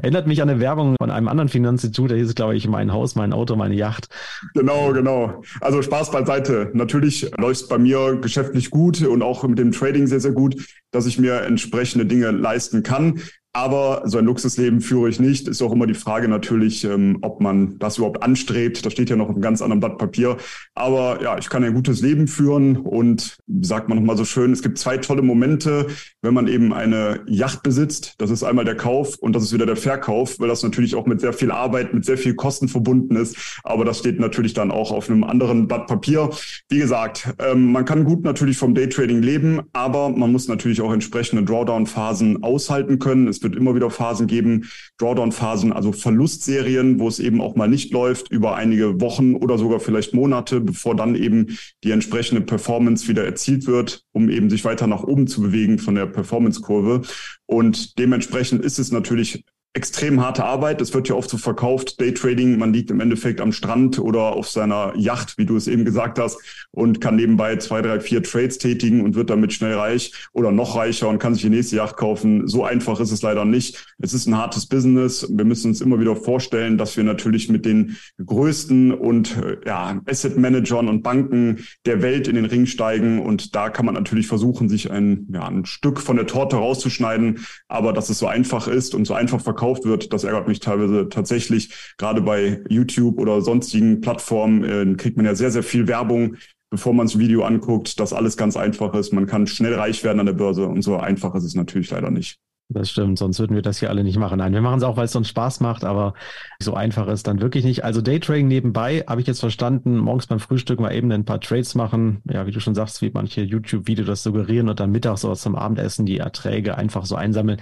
Erinnert 0.02 0.26
mich 0.26 0.40
an 0.40 0.48
eine 0.48 0.58
Werbung 0.58 0.96
von 0.98 1.10
einem 1.10 1.28
anderen 1.28 1.50
Finanzinstitut, 1.50 2.10
da 2.10 2.14
hieß 2.14 2.28
es, 2.28 2.34
glaube 2.34 2.56
ich, 2.56 2.66
mein 2.66 2.92
Haus, 2.92 3.14
mein 3.14 3.34
Auto, 3.34 3.56
meine 3.56 3.74
Yacht. 3.74 4.08
Genau, 4.54 4.92
genau. 4.94 5.42
Also 5.60 5.82
Spaß 5.82 6.10
beiseite. 6.10 6.70
Natürlich 6.72 7.30
läuft 7.36 7.62
es 7.62 7.68
bei 7.68 7.76
mir 7.76 8.16
geschäftlich 8.16 8.70
gut 8.70 9.02
und 9.02 9.22
auch 9.22 9.46
mit 9.46 9.58
dem 9.58 9.72
Trading 9.72 10.06
sehr, 10.06 10.20
sehr 10.20 10.32
gut, 10.32 10.56
dass 10.90 11.04
ich 11.04 11.18
mir 11.18 11.42
entsprechende 11.42 12.06
Dinge 12.06 12.30
leisten 12.30 12.82
kann. 12.82 13.20
Aber 13.58 14.02
so 14.04 14.18
ein 14.18 14.24
Luxusleben 14.24 14.80
führe 14.80 15.08
ich 15.08 15.18
nicht. 15.18 15.48
Ist 15.48 15.62
auch 15.62 15.72
immer 15.72 15.88
die 15.88 15.94
Frage 15.94 16.28
natürlich, 16.28 16.84
ähm, 16.84 17.18
ob 17.22 17.40
man 17.40 17.76
das 17.80 17.98
überhaupt 17.98 18.22
anstrebt. 18.22 18.86
Das 18.86 18.92
steht 18.92 19.10
ja 19.10 19.16
noch 19.16 19.28
auf 19.28 19.34
einem 19.34 19.42
ganz 19.42 19.62
anderen 19.62 19.80
Blatt 19.80 19.98
Papier. 19.98 20.36
Aber 20.76 21.20
ja, 21.24 21.36
ich 21.38 21.48
kann 21.48 21.64
ein 21.64 21.74
gutes 21.74 22.00
Leben 22.00 22.28
führen 22.28 22.76
und 22.76 23.36
sagt 23.60 23.88
man 23.88 23.98
nochmal 23.98 24.16
so 24.16 24.24
schön, 24.24 24.52
es 24.52 24.62
gibt 24.62 24.78
zwei 24.78 24.98
tolle 24.98 25.22
Momente, 25.22 25.88
wenn 26.22 26.34
man 26.34 26.46
eben 26.46 26.72
eine 26.72 27.22
Yacht 27.26 27.64
besitzt. 27.64 28.14
Das 28.18 28.30
ist 28.30 28.44
einmal 28.44 28.64
der 28.64 28.76
Kauf 28.76 29.16
und 29.18 29.34
das 29.34 29.42
ist 29.42 29.52
wieder 29.52 29.66
der 29.66 29.74
Verkauf, 29.74 30.38
weil 30.38 30.46
das 30.46 30.62
natürlich 30.62 30.94
auch 30.94 31.06
mit 31.06 31.20
sehr 31.20 31.32
viel 31.32 31.50
Arbeit, 31.50 31.92
mit 31.92 32.04
sehr 32.04 32.16
viel 32.16 32.36
Kosten 32.36 32.68
verbunden 32.68 33.16
ist. 33.16 33.60
Aber 33.64 33.84
das 33.84 33.98
steht 33.98 34.20
natürlich 34.20 34.54
dann 34.54 34.70
auch 34.70 34.92
auf 34.92 35.10
einem 35.10 35.24
anderen 35.24 35.66
Blatt 35.66 35.88
Papier. 35.88 36.30
Wie 36.68 36.78
gesagt, 36.78 37.34
ähm, 37.40 37.72
man 37.72 37.84
kann 37.84 38.04
gut 38.04 38.22
natürlich 38.22 38.56
vom 38.56 38.76
Daytrading 38.76 39.20
leben, 39.20 39.62
aber 39.72 40.10
man 40.10 40.30
muss 40.30 40.46
natürlich 40.46 40.80
auch 40.80 40.92
entsprechende 40.92 41.42
Drawdown-Phasen 41.42 42.44
aushalten 42.44 43.00
können. 43.00 43.26
Es 43.26 43.47
wird 43.48 43.56
immer 43.56 43.74
wieder 43.74 43.90
Phasen 43.90 44.26
geben, 44.26 44.68
Drawdown-Phasen, 44.98 45.72
also 45.72 45.92
Verlustserien, 45.92 46.98
wo 46.98 47.08
es 47.08 47.18
eben 47.18 47.40
auch 47.40 47.56
mal 47.56 47.68
nicht 47.68 47.92
läuft, 47.92 48.30
über 48.30 48.56
einige 48.56 49.00
Wochen 49.00 49.34
oder 49.34 49.58
sogar 49.58 49.80
vielleicht 49.80 50.14
Monate, 50.14 50.60
bevor 50.60 50.94
dann 50.94 51.14
eben 51.14 51.58
die 51.84 51.90
entsprechende 51.90 52.42
Performance 52.42 53.08
wieder 53.08 53.24
erzielt 53.24 53.66
wird, 53.66 54.04
um 54.12 54.28
eben 54.30 54.50
sich 54.50 54.64
weiter 54.64 54.86
nach 54.86 55.02
oben 55.02 55.26
zu 55.26 55.42
bewegen 55.42 55.78
von 55.78 55.94
der 55.94 56.06
Performance-Kurve. 56.06 57.02
Und 57.46 57.98
dementsprechend 57.98 58.64
ist 58.64 58.78
es 58.78 58.92
natürlich 58.92 59.44
extrem 59.74 60.20
harte 60.20 60.44
Arbeit. 60.44 60.80
Es 60.80 60.94
wird 60.94 61.08
ja 61.08 61.14
oft 61.14 61.28
so 61.28 61.36
verkauft, 61.36 62.00
Daytrading, 62.00 62.58
man 62.58 62.72
liegt 62.72 62.90
im 62.90 63.00
Endeffekt 63.00 63.40
am 63.40 63.52
Strand 63.52 63.98
oder 63.98 64.32
auf 64.32 64.48
seiner 64.48 64.92
Yacht, 64.96 65.36
wie 65.36 65.44
du 65.44 65.56
es 65.56 65.68
eben 65.68 65.84
gesagt 65.84 66.18
hast, 66.18 66.38
und 66.70 67.00
kann 67.00 67.16
nebenbei 67.16 67.56
zwei, 67.56 67.82
drei, 67.82 68.00
vier 68.00 68.22
Trades 68.22 68.58
tätigen 68.58 69.02
und 69.02 69.14
wird 69.14 69.30
damit 69.30 69.52
schnell 69.52 69.74
reich 69.74 70.12
oder 70.32 70.52
noch 70.52 70.74
reicher 70.74 71.08
und 71.08 71.18
kann 71.18 71.34
sich 71.34 71.42
die 71.42 71.50
nächste 71.50 71.76
Yacht 71.76 71.96
kaufen. 71.96 72.48
So 72.48 72.64
einfach 72.64 72.98
ist 72.98 73.12
es 73.12 73.22
leider 73.22 73.44
nicht. 73.44 73.94
Es 73.98 74.14
ist 74.14 74.26
ein 74.26 74.36
hartes 74.36 74.66
Business. 74.66 75.26
Wir 75.30 75.44
müssen 75.44 75.68
uns 75.68 75.80
immer 75.80 76.00
wieder 76.00 76.16
vorstellen, 76.16 76.78
dass 76.78 76.96
wir 76.96 77.04
natürlich 77.04 77.48
mit 77.50 77.66
den 77.66 77.96
größten 78.24 78.92
und 78.92 79.36
ja, 79.66 80.00
Asset 80.06 80.38
Managern 80.38 80.88
und 80.88 81.02
Banken 81.02 81.64
der 81.84 82.00
Welt 82.00 82.26
in 82.26 82.36
den 82.36 82.46
Ring 82.46 82.66
steigen. 82.66 83.20
Und 83.20 83.54
da 83.54 83.68
kann 83.68 83.84
man 83.84 83.94
natürlich 83.94 84.28
versuchen, 84.28 84.68
sich 84.68 84.90
ein, 84.90 85.28
ja, 85.32 85.46
ein 85.46 85.66
Stück 85.66 86.00
von 86.00 86.16
der 86.16 86.26
Torte 86.26 86.56
rauszuschneiden. 86.56 87.44
Aber 87.68 87.92
dass 87.92 88.08
es 88.08 88.18
so 88.18 88.26
einfach 88.26 88.66
ist 88.66 88.94
und 88.94 89.04
so 89.04 89.14
einfach 89.14 89.40
verkauft 89.40 89.57
verkauft 89.58 89.84
wird. 89.84 90.12
Das 90.12 90.24
ärgert 90.24 90.46
mich 90.46 90.60
teilweise 90.60 91.08
tatsächlich. 91.08 91.94
Gerade 91.98 92.20
bei 92.20 92.62
YouTube 92.68 93.18
oder 93.18 93.40
sonstigen 93.40 94.00
Plattformen 94.00 94.64
äh, 94.64 94.94
kriegt 94.94 95.16
man 95.16 95.26
ja 95.26 95.34
sehr, 95.34 95.50
sehr 95.50 95.64
viel 95.64 95.88
Werbung, 95.88 96.36
bevor 96.70 96.94
man 96.94 97.06
das 97.06 97.18
Video 97.18 97.42
anguckt, 97.42 97.98
dass 97.98 98.12
alles 98.12 98.36
ganz 98.36 98.56
einfach 98.56 98.94
ist. 98.94 99.12
Man 99.12 99.26
kann 99.26 99.46
schnell 99.46 99.74
reich 99.74 100.04
werden 100.04 100.20
an 100.20 100.26
der 100.26 100.34
Börse 100.34 100.66
und 100.66 100.82
so 100.82 100.96
einfach 100.96 101.34
ist 101.34 101.44
es 101.44 101.54
natürlich 101.54 101.90
leider 101.90 102.10
nicht. 102.10 102.36
Das 102.70 102.90
stimmt, 102.90 103.18
sonst 103.18 103.38
würden 103.38 103.54
wir 103.54 103.62
das 103.62 103.78
hier 103.78 103.88
alle 103.88 104.04
nicht 104.04 104.18
machen. 104.18 104.38
Nein, 104.38 104.52
wir 104.52 104.60
machen 104.60 104.76
es 104.76 104.84
auch, 104.84 104.98
weil 104.98 105.06
es 105.06 105.16
uns 105.16 105.30
Spaß 105.30 105.60
macht, 105.60 105.84
aber 105.84 106.12
so 106.60 106.74
einfach 106.74 107.08
ist 107.08 107.26
dann 107.26 107.40
wirklich 107.40 107.64
nicht. 107.64 107.82
Also 107.82 108.02
Daytrading 108.02 108.46
nebenbei, 108.46 109.04
habe 109.08 109.22
ich 109.22 109.26
jetzt 109.26 109.40
verstanden, 109.40 109.96
morgens 109.96 110.26
beim 110.26 110.38
Frühstück 110.38 110.78
mal 110.78 110.94
eben 110.94 111.10
ein 111.10 111.24
paar 111.24 111.40
Trades 111.40 111.74
machen. 111.74 112.20
Ja, 112.30 112.46
wie 112.46 112.50
du 112.50 112.60
schon 112.60 112.74
sagst, 112.74 113.00
wie 113.00 113.10
manche 113.10 113.40
YouTube-Videos 113.40 114.06
das 114.06 114.22
suggerieren 114.22 114.68
und 114.68 114.80
dann 114.80 114.90
mittags 114.90 115.24
oder 115.24 115.34
zum 115.34 115.56
Abendessen 115.56 116.04
die 116.04 116.18
Erträge 116.18 116.76
einfach 116.76 117.06
so 117.06 117.16
einsammeln 117.16 117.58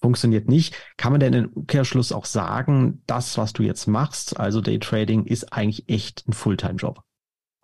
funktioniert 0.00 0.48
nicht. 0.48 0.74
Kann 0.96 1.12
man 1.12 1.20
denn 1.20 1.32
im 1.32 1.48
Umkehrschluss 1.48 2.12
auch 2.12 2.24
sagen, 2.24 3.02
das, 3.06 3.38
was 3.38 3.52
du 3.52 3.62
jetzt 3.62 3.86
machst, 3.86 4.38
also 4.38 4.60
Daytrading, 4.60 5.24
ist 5.24 5.52
eigentlich 5.52 5.88
echt 5.88 6.26
ein 6.28 6.32
Fulltime-Job? 6.32 7.02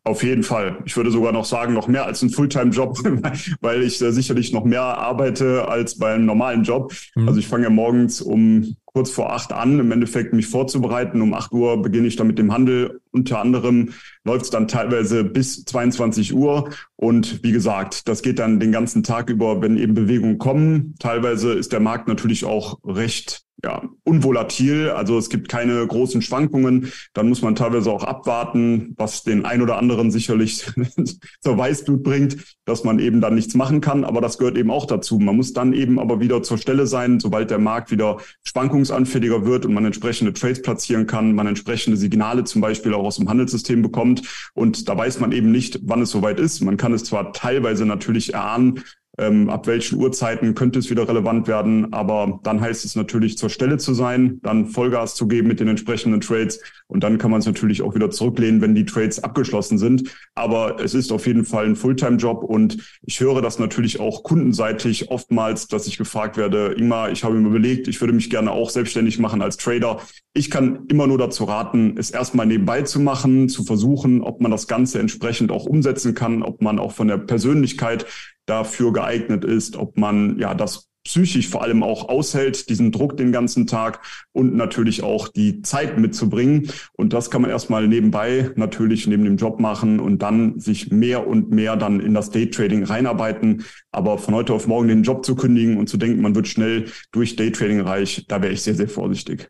Auf 0.07 0.23
jeden 0.23 0.43
Fall. 0.43 0.83
Ich 0.85 0.99
würde 0.99 1.11
sogar 1.11 1.33
noch 1.33 1.47
sagen, 1.47 1.73
noch 1.73 1.89
mehr 1.89 2.05
als 2.05 2.21
ein 2.21 2.29
Fulltime-Job, 2.29 2.99
weil 3.63 3.83
ich 3.83 4.03
äh, 4.03 4.13
sicherlich 4.13 4.53
noch 4.53 4.65
mehr 4.65 4.83
arbeite 4.83 5.67
als 5.67 5.99
beim 5.99 6.27
normalen 6.27 6.63
Job. 6.63 6.93
Mhm. 7.15 7.27
Also 7.27 7.41
ich 7.41 7.49
fange 7.49 7.65
ja 7.65 7.71
morgens 7.71 8.21
um 8.21 8.77
kurz 8.85 9.11
vor 9.11 9.33
acht 9.33 9.53
an, 9.53 9.81
im 9.81 9.91
Endeffekt 9.91 10.35
mich 10.35 10.47
vorzubereiten. 10.47 11.23
Um 11.23 11.33
acht 11.33 11.53
Uhr 11.53 11.81
beginne 11.81 12.07
ich 12.07 12.17
dann 12.17 12.27
mit 12.27 12.39
dem 12.39 12.53
Handel. 12.53 13.01
Unter 13.13 13.41
anderem 13.41 13.95
läuft 14.25 14.45
es 14.45 14.51
dann 14.51 14.69
teilweise 14.69 15.25
bis 15.25 15.65
22 15.65 16.35
Uhr. 16.35 16.69
Und 16.97 17.43
wie 17.43 17.53
gesagt, 17.53 18.07
das 18.07 18.21
geht 18.21 18.39
dann 18.39 18.61
den 18.61 18.73
ganzen 18.73 19.05
Tag 19.05 19.31
über, 19.31 19.63
wenn 19.63 19.79
eben 19.79 19.95
Bewegungen 19.95 20.37
kommen. 20.37 20.97
Teilweise 20.99 21.55
ist 21.55 21.73
der 21.73 21.81
Markt 21.81 22.09
natürlich 22.09 22.45
auch 22.45 22.79
recht 22.85 23.44
ja, 23.65 23.83
unvolatil, 24.05 24.91
also 24.91 25.17
es 25.17 25.31
gibt 25.31 25.49
keine 25.49 25.87
großen 25.87 26.21
Schwankungen. 26.21 26.93
Dann 27.15 27.31
muss 27.31 27.41
man 27.41 27.55
teilweise 27.55 27.91
auch 27.91 28.05
abwarten, 28.05 28.93
was 28.99 29.23
den 29.23 29.47
ein 29.47 29.63
oder 29.63 29.79
anderen 29.79 30.11
sicherlich 30.11 30.67
zur 31.41 31.57
Weißblut 31.57 32.03
bringt, 32.03 32.37
dass 32.67 32.85
man 32.85 32.99
eben 32.99 33.23
dann 33.23 33.35
nichts 33.35 33.55
machen 33.55 33.81
kann. 33.81 34.05
Aber 34.05 34.21
das 34.21 34.37
gehört 34.37 34.59
eben 34.59 34.71
auch 34.71 34.85
dazu. 34.85 35.19
Man 35.19 35.37
muss 35.37 35.55
dann 35.55 35.73
eben 35.73 35.99
aber 35.99 36.21
wieder 36.21 36.43
zur 36.43 36.59
Stelle 36.59 36.87
sein, 36.87 37.21
sobald 37.21 37.51
der 37.51 37.59
Markt 37.59 37.91
wieder 37.91 38.19
schwankungsanfälliger 38.45 39.47
wird 39.47 39.65
und 39.65 39.73
man 39.73 39.87
entsprechende 39.87 40.35
Trades 40.35 40.61
platzieren 40.61 41.07
kann, 41.07 41.35
man 41.35 41.47
entsprechende 41.47 41.97
Signale 41.97 42.45
zum 42.45 42.61
Beispiel 42.61 42.93
auch 42.93 43.05
aus 43.05 43.17
dem 43.17 43.31
Handelssystem 43.31 43.81
bekommt. 43.81 44.51
Und 44.53 44.91
da 44.91 44.99
weiß 44.99 45.21
man 45.21 45.33
eben 45.33 45.51
nicht, 45.51 45.81
wann 45.85 46.03
es 46.03 46.11
soweit 46.11 46.39
ist. 46.39 46.61
Man 46.61 46.77
kann 46.77 46.93
es 46.93 47.05
zwar 47.05 47.33
teilweise 47.33 47.87
natürlich 47.87 48.35
erahnen, 48.35 48.85
ähm, 49.19 49.49
ab 49.49 49.67
welchen 49.67 49.99
Uhrzeiten 49.99 50.55
könnte 50.55 50.79
es 50.79 50.91
wieder 50.91 51.09
relevant 51.09 51.47
werden. 51.47 51.93
Aber 51.93 52.41
dann 52.43 52.61
heißt 52.61 52.85
es 52.85 52.97
natürlich, 52.97 53.39
zur 53.39 53.49
Stelle 53.49 53.79
zu 53.79 53.95
sein, 53.95 54.41
dann 54.43 54.67
Vollgas 54.67 55.15
zu 55.15 55.29
geben 55.29 55.49
mit 55.49 55.61
den 55.61 55.69
entsprechenden 55.69 56.21
Trades. 56.21 56.61
Und 56.87 57.05
dann 57.05 57.19
kann 57.19 57.31
man 57.31 57.41
es 57.41 57.47
natürlich 57.47 57.83
auch 57.83 57.95
wieder 57.95 58.11
zurücklehnen, 58.11 58.61
wenn 58.61 58.75
die 58.75 58.85
Trades 58.85 59.23
abgeschlossen 59.23 59.79
sind. 59.79 60.11
Aber 60.35 60.81
es 60.83 60.95
ist 60.95 61.13
auf 61.13 61.27
jeden 61.27 61.45
Fall 61.45 61.67
ein 61.67 61.77
Fulltime-Job. 61.77 62.43
Und 62.43 62.99
ich 63.03 63.21
höre 63.21 63.41
das 63.41 63.59
natürlich 63.59 64.01
auch 64.01 64.23
kundenseitig 64.23 65.11
oftmals, 65.11 65.69
dass 65.69 65.87
ich 65.87 65.97
gefragt 65.97 66.37
werde, 66.37 66.75
Ingmar, 66.77 67.11
ich 67.11 67.25
habe 67.25 67.35
mir 67.35 67.49
überlegt, 67.49 67.89
ich 67.89 68.01
würde 68.01 68.13
mich 68.13 68.31
gerne 68.31 68.51
auch 68.51 68.71
selbstständig 68.71 69.19
machen 69.19 69.43
als 69.43 69.57
Trader. 69.57 70.01
Ich 70.33 70.51
kann 70.51 70.87
immer 70.89 71.07
nur 71.07 71.19
dazu 71.19 71.45
raten, 71.45 71.95
es 71.97 72.11
erstmal 72.11 72.47
nebenbei 72.47 72.83
zu 72.83 72.99
machen, 72.99 73.49
zu 73.49 73.65
versuchen, 73.65 74.21
ob 74.21 74.41
man 74.41 74.51
das 74.51 74.67
Ganze 74.67 74.99
entsprechend 74.99 75.53
auch 75.53 75.67
umsetzen 75.67 76.15
kann, 76.15 76.43
ob 76.43 76.61
man 76.61 76.81
auch 76.81 76.93
von 76.93 77.07
der 77.07 77.19
Persönlichkeit 77.19 78.07
dafür 78.47 78.93
geeignet 78.93 79.45
ist, 79.45 79.77
ob 79.77 79.97
man 79.99 80.39
ja 80.39 80.55
das 80.55 80.91
psychisch 81.05 81.49
vor 81.49 81.63
allem 81.63 81.83
auch 81.83 82.09
aushält, 82.09 82.69
diesen 82.71 82.91
Druck 82.91 83.17
den 83.17 83.31
ganzen 83.31 83.67
Tag 83.67 84.01
und 84.33 84.55
natürlich 84.55 85.03
auch 85.03 85.29
die 85.29 85.61
Zeit 85.63 85.99
mitzubringen. 85.99 86.71
Und 86.95 87.13
das 87.13 87.31
kann 87.31 87.43
man 87.43 87.51
erstmal 87.51 87.87
nebenbei 87.87 88.51
natürlich 88.57 89.07
neben 89.07 89.25
dem 89.25 89.37
Job 89.37 89.61
machen 89.61 90.01
und 90.01 90.23
dann 90.23 90.59
sich 90.59 90.91
mehr 90.91 91.27
und 91.27 91.51
mehr 91.51 91.77
dann 91.77 92.01
in 92.01 92.15
das 92.15 92.31
Daytrading 92.31 92.85
reinarbeiten. 92.85 93.65
Aber 93.93 94.19
von 94.19 94.35
heute 94.35 94.55
auf 94.55 94.67
morgen 94.67 94.89
den 94.89 95.03
Job 95.03 95.25
zu 95.25 95.35
kündigen 95.37 95.77
und 95.77 95.89
zu 95.89 95.99
denken, 95.99 96.23
man 96.23 96.35
wird 96.35 96.49
schnell 96.49 96.87
durch 97.13 97.37
Daytrading 97.37 97.81
reich, 97.81 98.25
da 98.27 98.41
wäre 98.41 98.53
ich 98.53 98.63
sehr, 98.63 98.75
sehr 98.75 98.89
vorsichtig. 98.89 99.49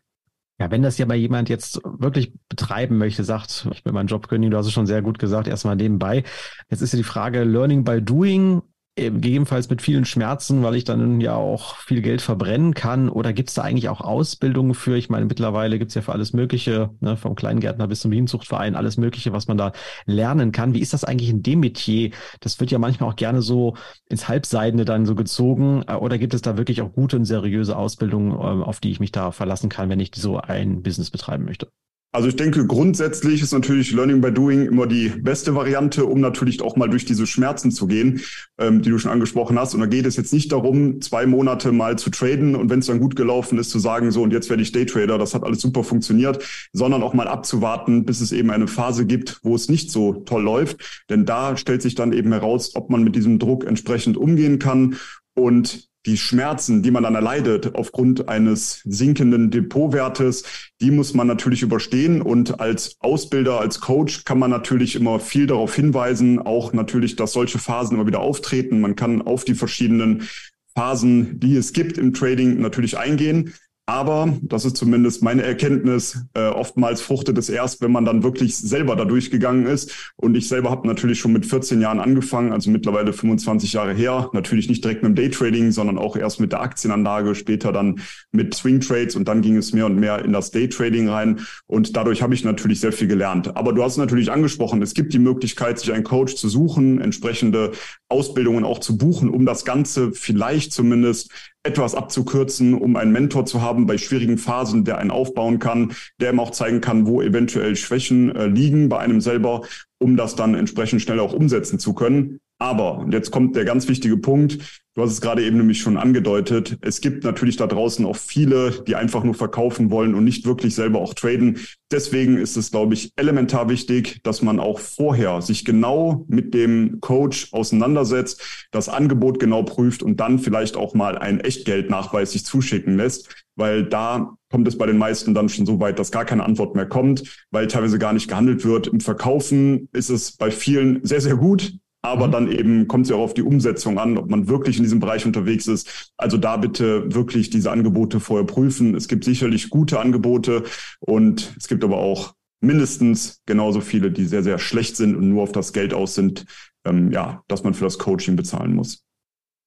Ja, 0.59 0.71
wenn 0.71 0.83
das 0.83 0.97
ja 0.97 1.05
bei 1.05 1.17
jemand 1.17 1.49
jetzt 1.49 1.81
wirklich 1.83 2.33
betreiben 2.47 2.97
möchte, 2.97 3.25
sagt, 3.25 3.67
ich 3.73 3.83
will 3.83 3.91
meinen 3.91 4.07
Job 4.07 4.29
kündigen, 4.29 4.51
du 4.51 4.57
hast 4.57 4.67
es 4.67 4.73
schon 4.73 4.85
sehr 4.85 5.01
gut 5.01 5.19
gesagt, 5.19 5.47
erstmal 5.49 5.75
nebenbei. 5.75 6.23
Jetzt 6.69 6.81
ist 6.81 6.93
ja 6.93 6.97
die 6.97 7.03
Frage, 7.03 7.43
Learning 7.43 7.83
by 7.83 8.01
Doing 8.01 8.61
gegebenenfalls 8.95 9.69
mit 9.69 9.81
vielen 9.81 10.05
Schmerzen, 10.05 10.63
weil 10.63 10.75
ich 10.75 10.85
dann 10.85 11.19
ja 11.19 11.35
auch 11.35 11.75
viel 11.77 12.01
Geld 12.01 12.21
verbrennen 12.21 12.73
kann? 12.73 13.09
Oder 13.09 13.33
gibt 13.33 13.49
es 13.49 13.55
da 13.55 13.61
eigentlich 13.63 13.89
auch 13.89 13.99
Ausbildungen 14.01 14.73
für? 14.73 14.95
Ich 14.95 15.09
meine, 15.09 15.25
mittlerweile 15.25 15.77
gibt 15.77 15.89
es 15.89 15.95
ja 15.95 16.01
für 16.01 16.13
alles 16.13 16.31
Mögliche, 16.33 16.91
ne, 17.01 17.17
vom 17.17 17.35
Kleingärtner 17.35 17.87
bis 17.87 17.99
zum 17.99 18.11
Bienenzuchtverein, 18.11 18.75
alles 18.75 18.97
Mögliche, 18.97 19.33
was 19.33 19.47
man 19.47 19.57
da 19.57 19.73
lernen 20.05 20.51
kann. 20.53 20.73
Wie 20.73 20.79
ist 20.79 20.93
das 20.93 21.03
eigentlich 21.03 21.29
in 21.29 21.43
dem 21.43 21.59
Metier? 21.59 22.11
Das 22.39 22.59
wird 22.59 22.71
ja 22.71 22.79
manchmal 22.79 23.09
auch 23.09 23.15
gerne 23.17 23.41
so 23.41 23.75
ins 24.07 24.29
Halbseidene 24.29 24.85
dann 24.85 25.05
so 25.05 25.15
gezogen. 25.15 25.83
Äh, 25.87 25.95
oder 25.95 26.17
gibt 26.17 26.33
es 26.33 26.41
da 26.41 26.57
wirklich 26.57 26.81
auch 26.81 26.93
gute 26.93 27.17
und 27.17 27.25
seriöse 27.25 27.75
Ausbildungen, 27.77 28.31
ähm, 28.31 28.63
auf 28.63 28.79
die 28.79 28.91
ich 28.91 28.99
mich 29.01 29.11
da 29.11 29.31
verlassen 29.31 29.69
kann, 29.69 29.89
wenn 29.89 29.99
ich 29.99 30.11
so 30.15 30.37
ein 30.39 30.83
Business 30.83 31.11
betreiben 31.11 31.43
möchte? 31.45 31.67
Also 32.15 32.29
ich 32.29 32.37
denke, 32.37 32.65
grundsätzlich 32.65 33.41
ist 33.41 33.51
natürlich 33.51 33.91
Learning 33.91 34.21
by 34.21 34.31
Doing 34.31 34.67
immer 34.67 34.87
die 34.87 35.09
beste 35.09 35.53
Variante, 35.53 36.05
um 36.05 36.21
natürlich 36.21 36.61
auch 36.61 36.77
mal 36.77 36.87
durch 36.89 37.03
diese 37.03 37.27
Schmerzen 37.27 37.71
zu 37.71 37.87
gehen, 37.87 38.21
ähm, 38.57 38.81
die 38.81 38.89
du 38.89 38.97
schon 38.97 39.11
angesprochen 39.11 39.59
hast. 39.59 39.73
Und 39.73 39.81
da 39.81 39.85
geht 39.85 40.05
es 40.05 40.15
jetzt 40.15 40.31
nicht 40.31 40.49
darum, 40.53 41.01
zwei 41.01 41.25
Monate 41.25 41.73
mal 41.73 41.99
zu 41.99 42.09
traden 42.09 42.55
und 42.55 42.69
wenn 42.69 42.79
es 42.79 42.85
dann 42.85 43.01
gut 43.01 43.17
gelaufen 43.17 43.57
ist, 43.57 43.69
zu 43.69 43.79
sagen, 43.79 44.11
so 44.11 44.23
und 44.23 44.31
jetzt 44.31 44.49
werde 44.49 44.63
ich 44.63 44.71
Daytrader, 44.71 45.17
das 45.17 45.33
hat 45.33 45.43
alles 45.43 45.59
super 45.59 45.83
funktioniert, 45.83 46.41
sondern 46.71 47.03
auch 47.03 47.13
mal 47.13 47.27
abzuwarten, 47.27 48.05
bis 48.05 48.21
es 48.21 48.31
eben 48.31 48.49
eine 48.49 48.67
Phase 48.67 49.05
gibt, 49.05 49.41
wo 49.43 49.53
es 49.53 49.67
nicht 49.67 49.91
so 49.91 50.13
toll 50.13 50.43
läuft. 50.43 51.03
Denn 51.09 51.25
da 51.25 51.57
stellt 51.57 51.81
sich 51.81 51.95
dann 51.95 52.13
eben 52.13 52.31
heraus, 52.31 52.77
ob 52.77 52.89
man 52.89 53.03
mit 53.03 53.17
diesem 53.17 53.39
Druck 53.39 53.65
entsprechend 53.65 54.15
umgehen 54.15 54.57
kann. 54.57 54.95
Und 55.33 55.89
die 56.05 56.17
Schmerzen, 56.17 56.83
die 56.83 56.91
man 56.91 57.03
dann 57.03 57.15
erleidet 57.15 57.75
aufgrund 57.75 58.29
eines 58.29 58.81
sinkenden 58.85 59.51
Depotwertes, 59.51 60.43
die 60.81 60.91
muss 60.91 61.13
man 61.13 61.27
natürlich 61.27 61.61
überstehen. 61.61 62.21
Und 62.21 62.59
als 62.59 62.95
Ausbilder, 62.99 63.59
als 63.59 63.79
Coach 63.79 64.23
kann 64.23 64.39
man 64.39 64.51
natürlich 64.51 64.95
immer 64.95 65.19
viel 65.19 65.47
darauf 65.47 65.75
hinweisen, 65.75 66.39
auch 66.39 66.73
natürlich, 66.73 67.15
dass 67.15 67.33
solche 67.33 67.59
Phasen 67.59 67.95
immer 67.95 68.07
wieder 68.07 68.19
auftreten. 68.19 68.81
Man 68.81 68.95
kann 68.95 69.21
auf 69.21 69.45
die 69.45 69.55
verschiedenen 69.55 70.27
Phasen, 70.75 71.39
die 71.39 71.55
es 71.55 71.73
gibt 71.73 71.97
im 71.97 72.13
Trading, 72.13 72.59
natürlich 72.59 72.97
eingehen. 72.97 73.53
Aber, 73.87 74.33
das 74.41 74.65
ist 74.65 74.77
zumindest 74.77 75.21
meine 75.21 75.43
Erkenntnis, 75.43 76.25
äh, 76.33 76.47
oftmals 76.47 77.01
fruchtet 77.01 77.37
es 77.37 77.49
erst, 77.49 77.81
wenn 77.81 77.91
man 77.91 78.03
dann 78.03 78.23
wirklich 78.23 78.57
selber 78.57 78.95
da 78.95 79.05
durchgegangen 79.05 79.67
ist. 79.67 80.11
Und 80.15 80.35
ich 80.35 80.47
selber 80.47 80.71
habe 80.71 80.87
natürlich 80.87 81.19
schon 81.19 81.33
mit 81.33 81.45
14 81.45 81.81
Jahren 81.81 81.99
angefangen, 81.99 82.51
also 82.51 82.71
mittlerweile 82.71 83.13
25 83.13 83.73
Jahre 83.73 83.93
her. 83.93 84.31
Natürlich 84.33 84.69
nicht 84.69 84.83
direkt 84.83 85.03
mit 85.03 85.09
dem 85.09 85.15
Daytrading, 85.15 85.71
sondern 85.71 85.99
auch 85.99 86.15
erst 86.17 86.39
mit 86.39 86.51
der 86.51 86.61
Aktienanlage, 86.61 87.35
später 87.35 87.71
dann 87.71 87.99
mit 88.31 88.55
Swing 88.55 88.79
Trades 88.79 89.15
und 89.15 89.27
dann 89.27 89.43
ging 89.43 89.55
es 89.55 89.71
mehr 89.71 89.85
und 89.85 89.99
mehr 89.99 90.25
in 90.25 90.33
das 90.33 90.49
Daytrading 90.49 91.07
rein. 91.07 91.41
Und 91.67 91.95
dadurch 91.95 92.23
habe 92.23 92.33
ich 92.33 92.43
natürlich 92.43 92.79
sehr 92.79 92.91
viel 92.91 93.07
gelernt. 93.07 93.55
Aber 93.55 93.71
du 93.71 93.83
hast 93.83 93.97
natürlich 93.97 94.31
angesprochen, 94.31 94.81
es 94.81 94.95
gibt 94.95 95.13
die 95.13 95.19
Möglichkeit, 95.19 95.77
sich 95.77 95.93
einen 95.93 96.03
Coach 96.03 96.35
zu 96.37 96.49
suchen, 96.49 96.99
entsprechende 97.01 97.71
Ausbildungen 98.09 98.65
auch 98.65 98.79
zu 98.79 98.97
buchen, 98.97 99.29
um 99.29 99.45
das 99.45 99.63
Ganze 99.63 100.11
vielleicht 100.11 100.73
zumindest 100.73 101.29
etwas 101.65 101.95
abzukürzen, 101.95 102.73
um 102.75 102.95
einen 102.95 103.11
Mentor 103.11 103.45
zu 103.45 103.61
haben 103.61 103.85
bei 103.85 103.97
schwierigen 103.97 104.37
Phasen, 104.37 104.85
der 104.85 104.99
einen 104.99 105.11
aufbauen 105.11 105.59
kann, 105.59 105.93
der 106.19 106.31
ihm 106.31 106.39
auch 106.39 106.51
zeigen 106.51 106.81
kann, 106.81 107.07
wo 107.07 107.21
eventuell 107.21 107.75
Schwächen 107.75 108.35
äh, 108.35 108.45
liegen 108.45 108.87
bei 108.89 108.99
einem 108.99 109.19
selber, 109.19 109.63
um 109.97 110.15
das 110.15 110.35
dann 110.35 110.55
entsprechend 110.55 111.01
schnell 111.01 111.19
auch 111.19 111.33
umsetzen 111.33 111.79
zu 111.79 111.93
können. 111.93 112.39
Aber, 112.65 112.97
und 112.97 113.13
jetzt 113.13 113.29
kommt 113.29 113.55
der 113.55 113.63
ganz 113.63 113.87
wichtige 113.87 114.17
Punkt, 114.17 114.57
du 114.95 115.01
hast 115.03 115.11
es 115.11 115.21
gerade 115.21 115.43
eben 115.43 115.57
nämlich 115.57 115.81
schon 115.81 115.97
angedeutet, 115.97 116.79
es 116.81 116.99
gibt 116.99 117.23
natürlich 117.23 117.57
da 117.57 117.67
draußen 117.67 118.03
auch 118.07 118.15
viele, 118.15 118.83
die 118.87 118.95
einfach 118.95 119.23
nur 119.23 119.35
verkaufen 119.35 119.91
wollen 119.91 120.15
und 120.15 120.23
nicht 120.23 120.47
wirklich 120.47 120.73
selber 120.73 120.99
auch 120.99 121.13
traden. 121.13 121.59
Deswegen 121.91 122.37
ist 122.37 122.57
es, 122.57 122.71
glaube 122.71 122.95
ich, 122.95 123.11
elementar 123.17 123.69
wichtig, 123.69 124.19
dass 124.23 124.41
man 124.41 124.59
auch 124.59 124.79
vorher 124.79 125.43
sich 125.43 125.63
genau 125.63 126.25
mit 126.27 126.55
dem 126.55 127.01
Coach 127.01 127.53
auseinandersetzt, 127.53 128.67
das 128.71 128.89
Angebot 128.89 129.39
genau 129.39 129.61
prüft 129.61 130.01
und 130.01 130.19
dann 130.19 130.39
vielleicht 130.39 130.75
auch 130.75 130.95
mal 130.95 131.19
einen 131.19 131.41
Echtgeldnachweis 131.41 132.31
sich 132.31 132.45
zuschicken 132.45 132.97
lässt, 132.97 133.45
weil 133.55 133.83
da 133.83 134.35
kommt 134.49 134.67
es 134.67 134.75
bei 134.75 134.87
den 134.87 134.97
meisten 134.97 135.35
dann 135.35 135.49
schon 135.49 135.67
so 135.67 135.79
weit, 135.79 135.99
dass 135.99 136.11
gar 136.11 136.25
keine 136.25 136.43
Antwort 136.43 136.73
mehr 136.73 136.87
kommt, 136.87 137.45
weil 137.51 137.67
teilweise 137.67 137.99
gar 137.99 138.13
nicht 138.13 138.27
gehandelt 138.27 138.65
wird. 138.65 138.87
Im 138.87 139.01
Verkaufen 139.01 139.87
ist 139.93 140.09
es 140.09 140.31
bei 140.31 140.49
vielen 140.49 141.05
sehr, 141.05 141.21
sehr 141.21 141.35
gut. 141.35 141.77
Aber 142.05 142.27
mhm. 142.27 142.31
dann 142.31 142.51
eben 142.51 142.87
kommt 142.87 143.05
es 143.05 143.09
ja 143.09 143.15
auch 143.15 143.23
auf 143.23 143.33
die 143.33 143.41
Umsetzung 143.41 143.97
an, 143.97 144.17
ob 144.17 144.29
man 144.29 144.47
wirklich 144.47 144.77
in 144.77 144.83
diesem 144.83 144.99
Bereich 144.99 145.25
unterwegs 145.25 145.67
ist. 145.67 146.11
Also 146.17 146.37
da 146.37 146.57
bitte 146.57 147.13
wirklich 147.13 147.49
diese 147.49 147.71
Angebote 147.71 148.19
vorher 148.19 148.45
prüfen. 148.45 148.95
Es 148.95 149.07
gibt 149.07 149.23
sicherlich 149.23 149.69
gute 149.69 149.99
Angebote 149.99 150.63
und 150.99 151.53
es 151.57 151.67
gibt 151.67 151.83
aber 151.83 151.97
auch 151.97 152.33
mindestens 152.61 153.41
genauso 153.45 153.81
viele, 153.81 154.11
die 154.11 154.25
sehr, 154.25 154.43
sehr 154.43 154.59
schlecht 154.59 154.95
sind 154.95 155.15
und 155.15 155.29
nur 155.29 155.43
auf 155.43 155.51
das 155.51 155.73
Geld 155.73 155.93
aus 155.93 156.15
sind, 156.15 156.45
ähm, 156.85 157.11
ja, 157.11 157.43
dass 157.47 157.63
man 157.63 157.73
für 157.73 157.85
das 157.85 157.99
Coaching 157.99 158.35
bezahlen 158.35 158.73
muss. 158.73 159.04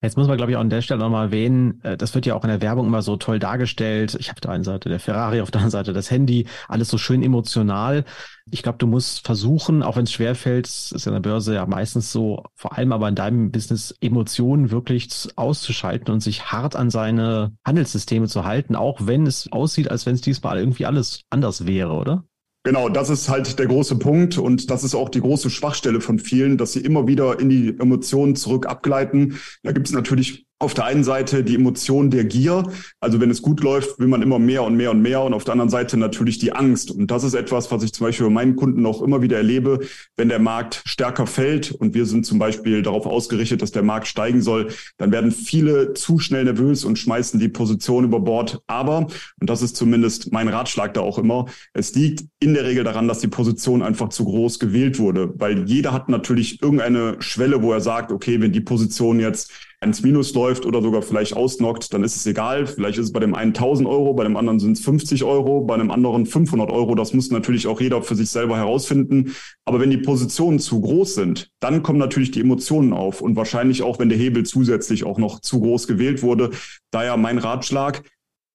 Jetzt 0.01 0.17
muss 0.17 0.29
man, 0.29 0.37
glaube 0.37 0.53
ich, 0.53 0.57
auch 0.57 0.61
an 0.61 0.71
der 0.71 0.81
Stelle 0.81 1.01
nochmal 1.01 1.27
erwähnen, 1.27 1.81
äh, 1.83 1.97
das 1.97 2.15
wird 2.15 2.25
ja 2.25 2.37
auch 2.37 2.45
in 2.45 2.51
der 2.51 2.61
Werbung 2.61 2.87
immer 2.87 3.03
so 3.03 3.17
toll 3.17 3.41
dargestellt. 3.41 4.17
Ich 4.21 4.29
habe 4.29 4.37
auf 4.37 4.41
der 4.41 4.53
einen 4.53 4.63
Seite 4.63 4.89
der 4.89 5.01
Ferrari, 5.01 5.41
auf 5.41 5.51
der 5.51 5.61
anderen 5.61 5.73
Seite 5.73 5.93
das 5.93 6.11
Handy, 6.11 6.47
alles 6.69 6.89
so 6.89 6.99
schön 6.99 7.21
emotional. 7.21 8.05
Ich 8.49 8.63
glaube, 8.63 8.79
du 8.79 8.87
musst 8.87 9.27
versuchen, 9.27 9.83
auch 9.83 9.97
wenn 9.97 10.05
es 10.05 10.13
schwerfällt, 10.13 10.67
ist 10.69 10.93
ja 10.93 11.11
in 11.11 11.21
der 11.21 11.29
Börse 11.29 11.55
ja 11.57 11.67
meistens 11.67 12.13
so, 12.13 12.45
vor 12.55 12.79
allem 12.79 12.93
aber 12.93 13.09
in 13.09 13.17
deinem 13.17 13.51
Business, 13.51 13.93
Emotionen 14.01 14.71
wirklich 14.71 15.09
auszuschalten 15.35 16.15
und 16.15 16.21
sich 16.21 16.53
hart 16.53 16.77
an 16.77 16.91
seine 16.91 17.57
Handelssysteme 17.67 18.29
zu 18.29 18.45
halten, 18.45 18.77
auch 18.77 19.01
wenn 19.07 19.27
es 19.27 19.51
aussieht, 19.51 19.91
als 19.91 20.07
wenn 20.07 20.15
es 20.15 20.21
diesmal 20.21 20.59
irgendwie 20.59 20.87
alles 20.87 21.23
anders 21.29 21.67
wäre, 21.67 21.93
oder? 21.93 22.25
Genau, 22.69 22.91
das 22.91 23.09
ist 23.09 23.31
halt 23.31 23.59
der 23.59 23.67
große 23.67 23.97
Punkt 23.97 24.37
und 24.37 24.69
das 24.69 24.85
ist 24.85 24.95
auch 24.95 25.09
die 25.09 25.23
große 25.23 25.49
Schwachstelle 25.49 26.03
von 26.03 26.19
vielen, 26.19 26.59
dass 26.59 26.75
sie 26.75 26.81
immer 26.81 27.07
wieder 27.07 27.41
in 27.41 27.49
die 27.49 27.75
Emotionen 27.79 28.37
zurück 28.37 28.67
abgleiten. 28.67 29.41
Da 29.63 29.73
gibt 29.73 29.87
es 29.87 29.95
natürlich 29.95 30.48
auf 30.61 30.75
der 30.75 30.87
einen 30.87 31.05
Seite 31.05 31.45
die 31.45 31.55
Emotion 31.55 32.11
der 32.11 32.25
Gier. 32.25 32.65
Also 33.01 33.21
wenn 33.21 33.31
es 33.31 33.43
gut 33.43 33.61
läuft, 33.63 33.99
will 34.01 34.09
man 34.09 34.23
immer 34.23 34.41
mehr 34.41 34.65
und 34.65 34.77
mehr 34.77 34.91
und 34.91 35.01
mehr. 35.01 35.23
Und 35.23 35.33
auf 35.33 35.45
der 35.45 35.53
anderen 35.53 35.71
Seite 35.71 35.97
natürlich 35.97 36.39
die 36.39 36.53
Angst. 36.53 36.91
Und 36.91 37.11
das 37.11 37.23
ist 37.23 37.35
etwas, 37.35 37.71
was 37.71 37.85
ich 37.85 37.93
zum 37.93 38.07
Beispiel 38.07 38.27
bei 38.27 38.33
meinen 38.33 38.57
Kunden 38.57 38.85
auch 38.85 39.01
immer 39.03 39.23
wieder 39.23 39.37
erlebe. 39.37 39.81
Wenn 40.17 40.29
der 40.29 40.41
Markt 40.41 40.83
stärker 40.85 41.27
fällt 41.27 41.71
und 41.71 41.95
wir 41.95 42.07
sind 42.07 42.27
zum 42.27 42.41
Beispiel 42.41 42.83
darauf 42.83 43.07
ausgerichtet, 43.07 43.63
dass 43.63 43.71
der 43.71 43.85
Markt 43.85 44.09
steigen 44.09 44.43
soll, 44.43 44.69
dann 44.97 45.13
werden 45.13 45.31
viele 45.31 45.95
zu 45.95 46.19
schnell 46.19 46.45
nervös 46.45 46.85
und 46.85 46.99
schmeißen 46.99 47.39
die 47.39 47.49
Position 47.49 48.05
über 48.05 48.19
Bord. 48.19 48.61
Aber, 48.67 49.07
und 49.41 49.51
das 49.51 49.63
ist 49.63 49.77
zumindest 49.77 50.33
mein 50.33 50.49
Ratschlag 50.49 50.93
da 50.95 51.03
auch 51.03 51.19
immer, 51.19 51.47
es 51.73 51.95
liegt 51.95 52.25
in 52.41 52.55
der 52.55 52.65
Regel 52.65 52.83
daran, 52.83 53.07
dass 53.07 53.21
die 53.21 53.29
Position 53.29 53.81
einfach 53.83 54.09
zu 54.09 54.25
groß 54.25 54.59
gewählt 54.59 54.99
wurde. 54.99 55.33
Weil 55.39 55.69
jeder 55.69 55.93
hat 55.93 56.09
natürlich 56.09 56.61
irgendeine 56.61 57.17
Schwelle, 57.21 57.63
wo 57.63 57.73
er 57.73 57.81
sagt, 57.81 58.11
okay, 58.11 58.41
wenn 58.41 58.53
die 58.53 58.61
Position 58.61 59.21
jetzt 59.21 59.53
ins 59.81 60.03
Minus 60.03 60.35
läuft 60.35 60.67
oder 60.67 60.83
sogar 60.83 61.03
vielleicht 61.03 61.37
ausnockt, 61.37 61.93
dann 61.95 62.03
ist 62.03 62.17
es 62.17 62.27
egal. 62.27 62.67
Vielleicht 62.67 62.99
ist 62.99 63.07
es 63.07 63.13
bei 63.13 63.21
dem 63.21 63.35
einen 63.35 63.55
1000 63.55 63.89
Euro, 63.89 64.13
bei 64.13 64.25
dem 64.25 64.37
anderen 64.37 64.59
sind 64.59 64.77
es 64.77 64.85
50 64.85 65.23
Euro, 65.23 65.61
bei 65.61 65.75
einem 65.75 65.91
anderen 65.91 66.27
500 66.27 66.71
Euro. 66.71 66.97
Das 66.97 67.15
muss 67.15 67.31
natürlich 67.31 67.69
auch 67.69 67.81
jeder 67.81 68.03
für 68.03 68.17
sich 68.17 68.29
selber 68.31 68.57
herausfinden. 68.57 69.35
Aber 69.65 69.79
wenn 69.79 69.91
die 69.91 69.99
Positionen 69.99 70.59
zu 70.59 70.81
groß 70.81 71.15
sind, 71.15 71.51
dann 71.61 71.83
kommen 71.85 71.99
natürlich 72.01 72.33
die 72.33 72.41
Emotionen 72.41 72.93
auf 72.93 73.21
und 73.21 73.37
wahrscheinlich 73.37 73.83
auch, 73.83 74.01
wenn 74.01 74.09
der 74.09 74.19
Hebel 74.19 74.45
zusätzlich 74.45 75.05
auch 75.05 75.19
noch 75.19 75.41
zu 75.41 75.61
groß 75.61 75.87
gewählt 75.87 76.23
wurde. 76.23 76.51
Daher 76.91 77.17
mein 77.17 77.39
Ratschlag, 77.39 78.03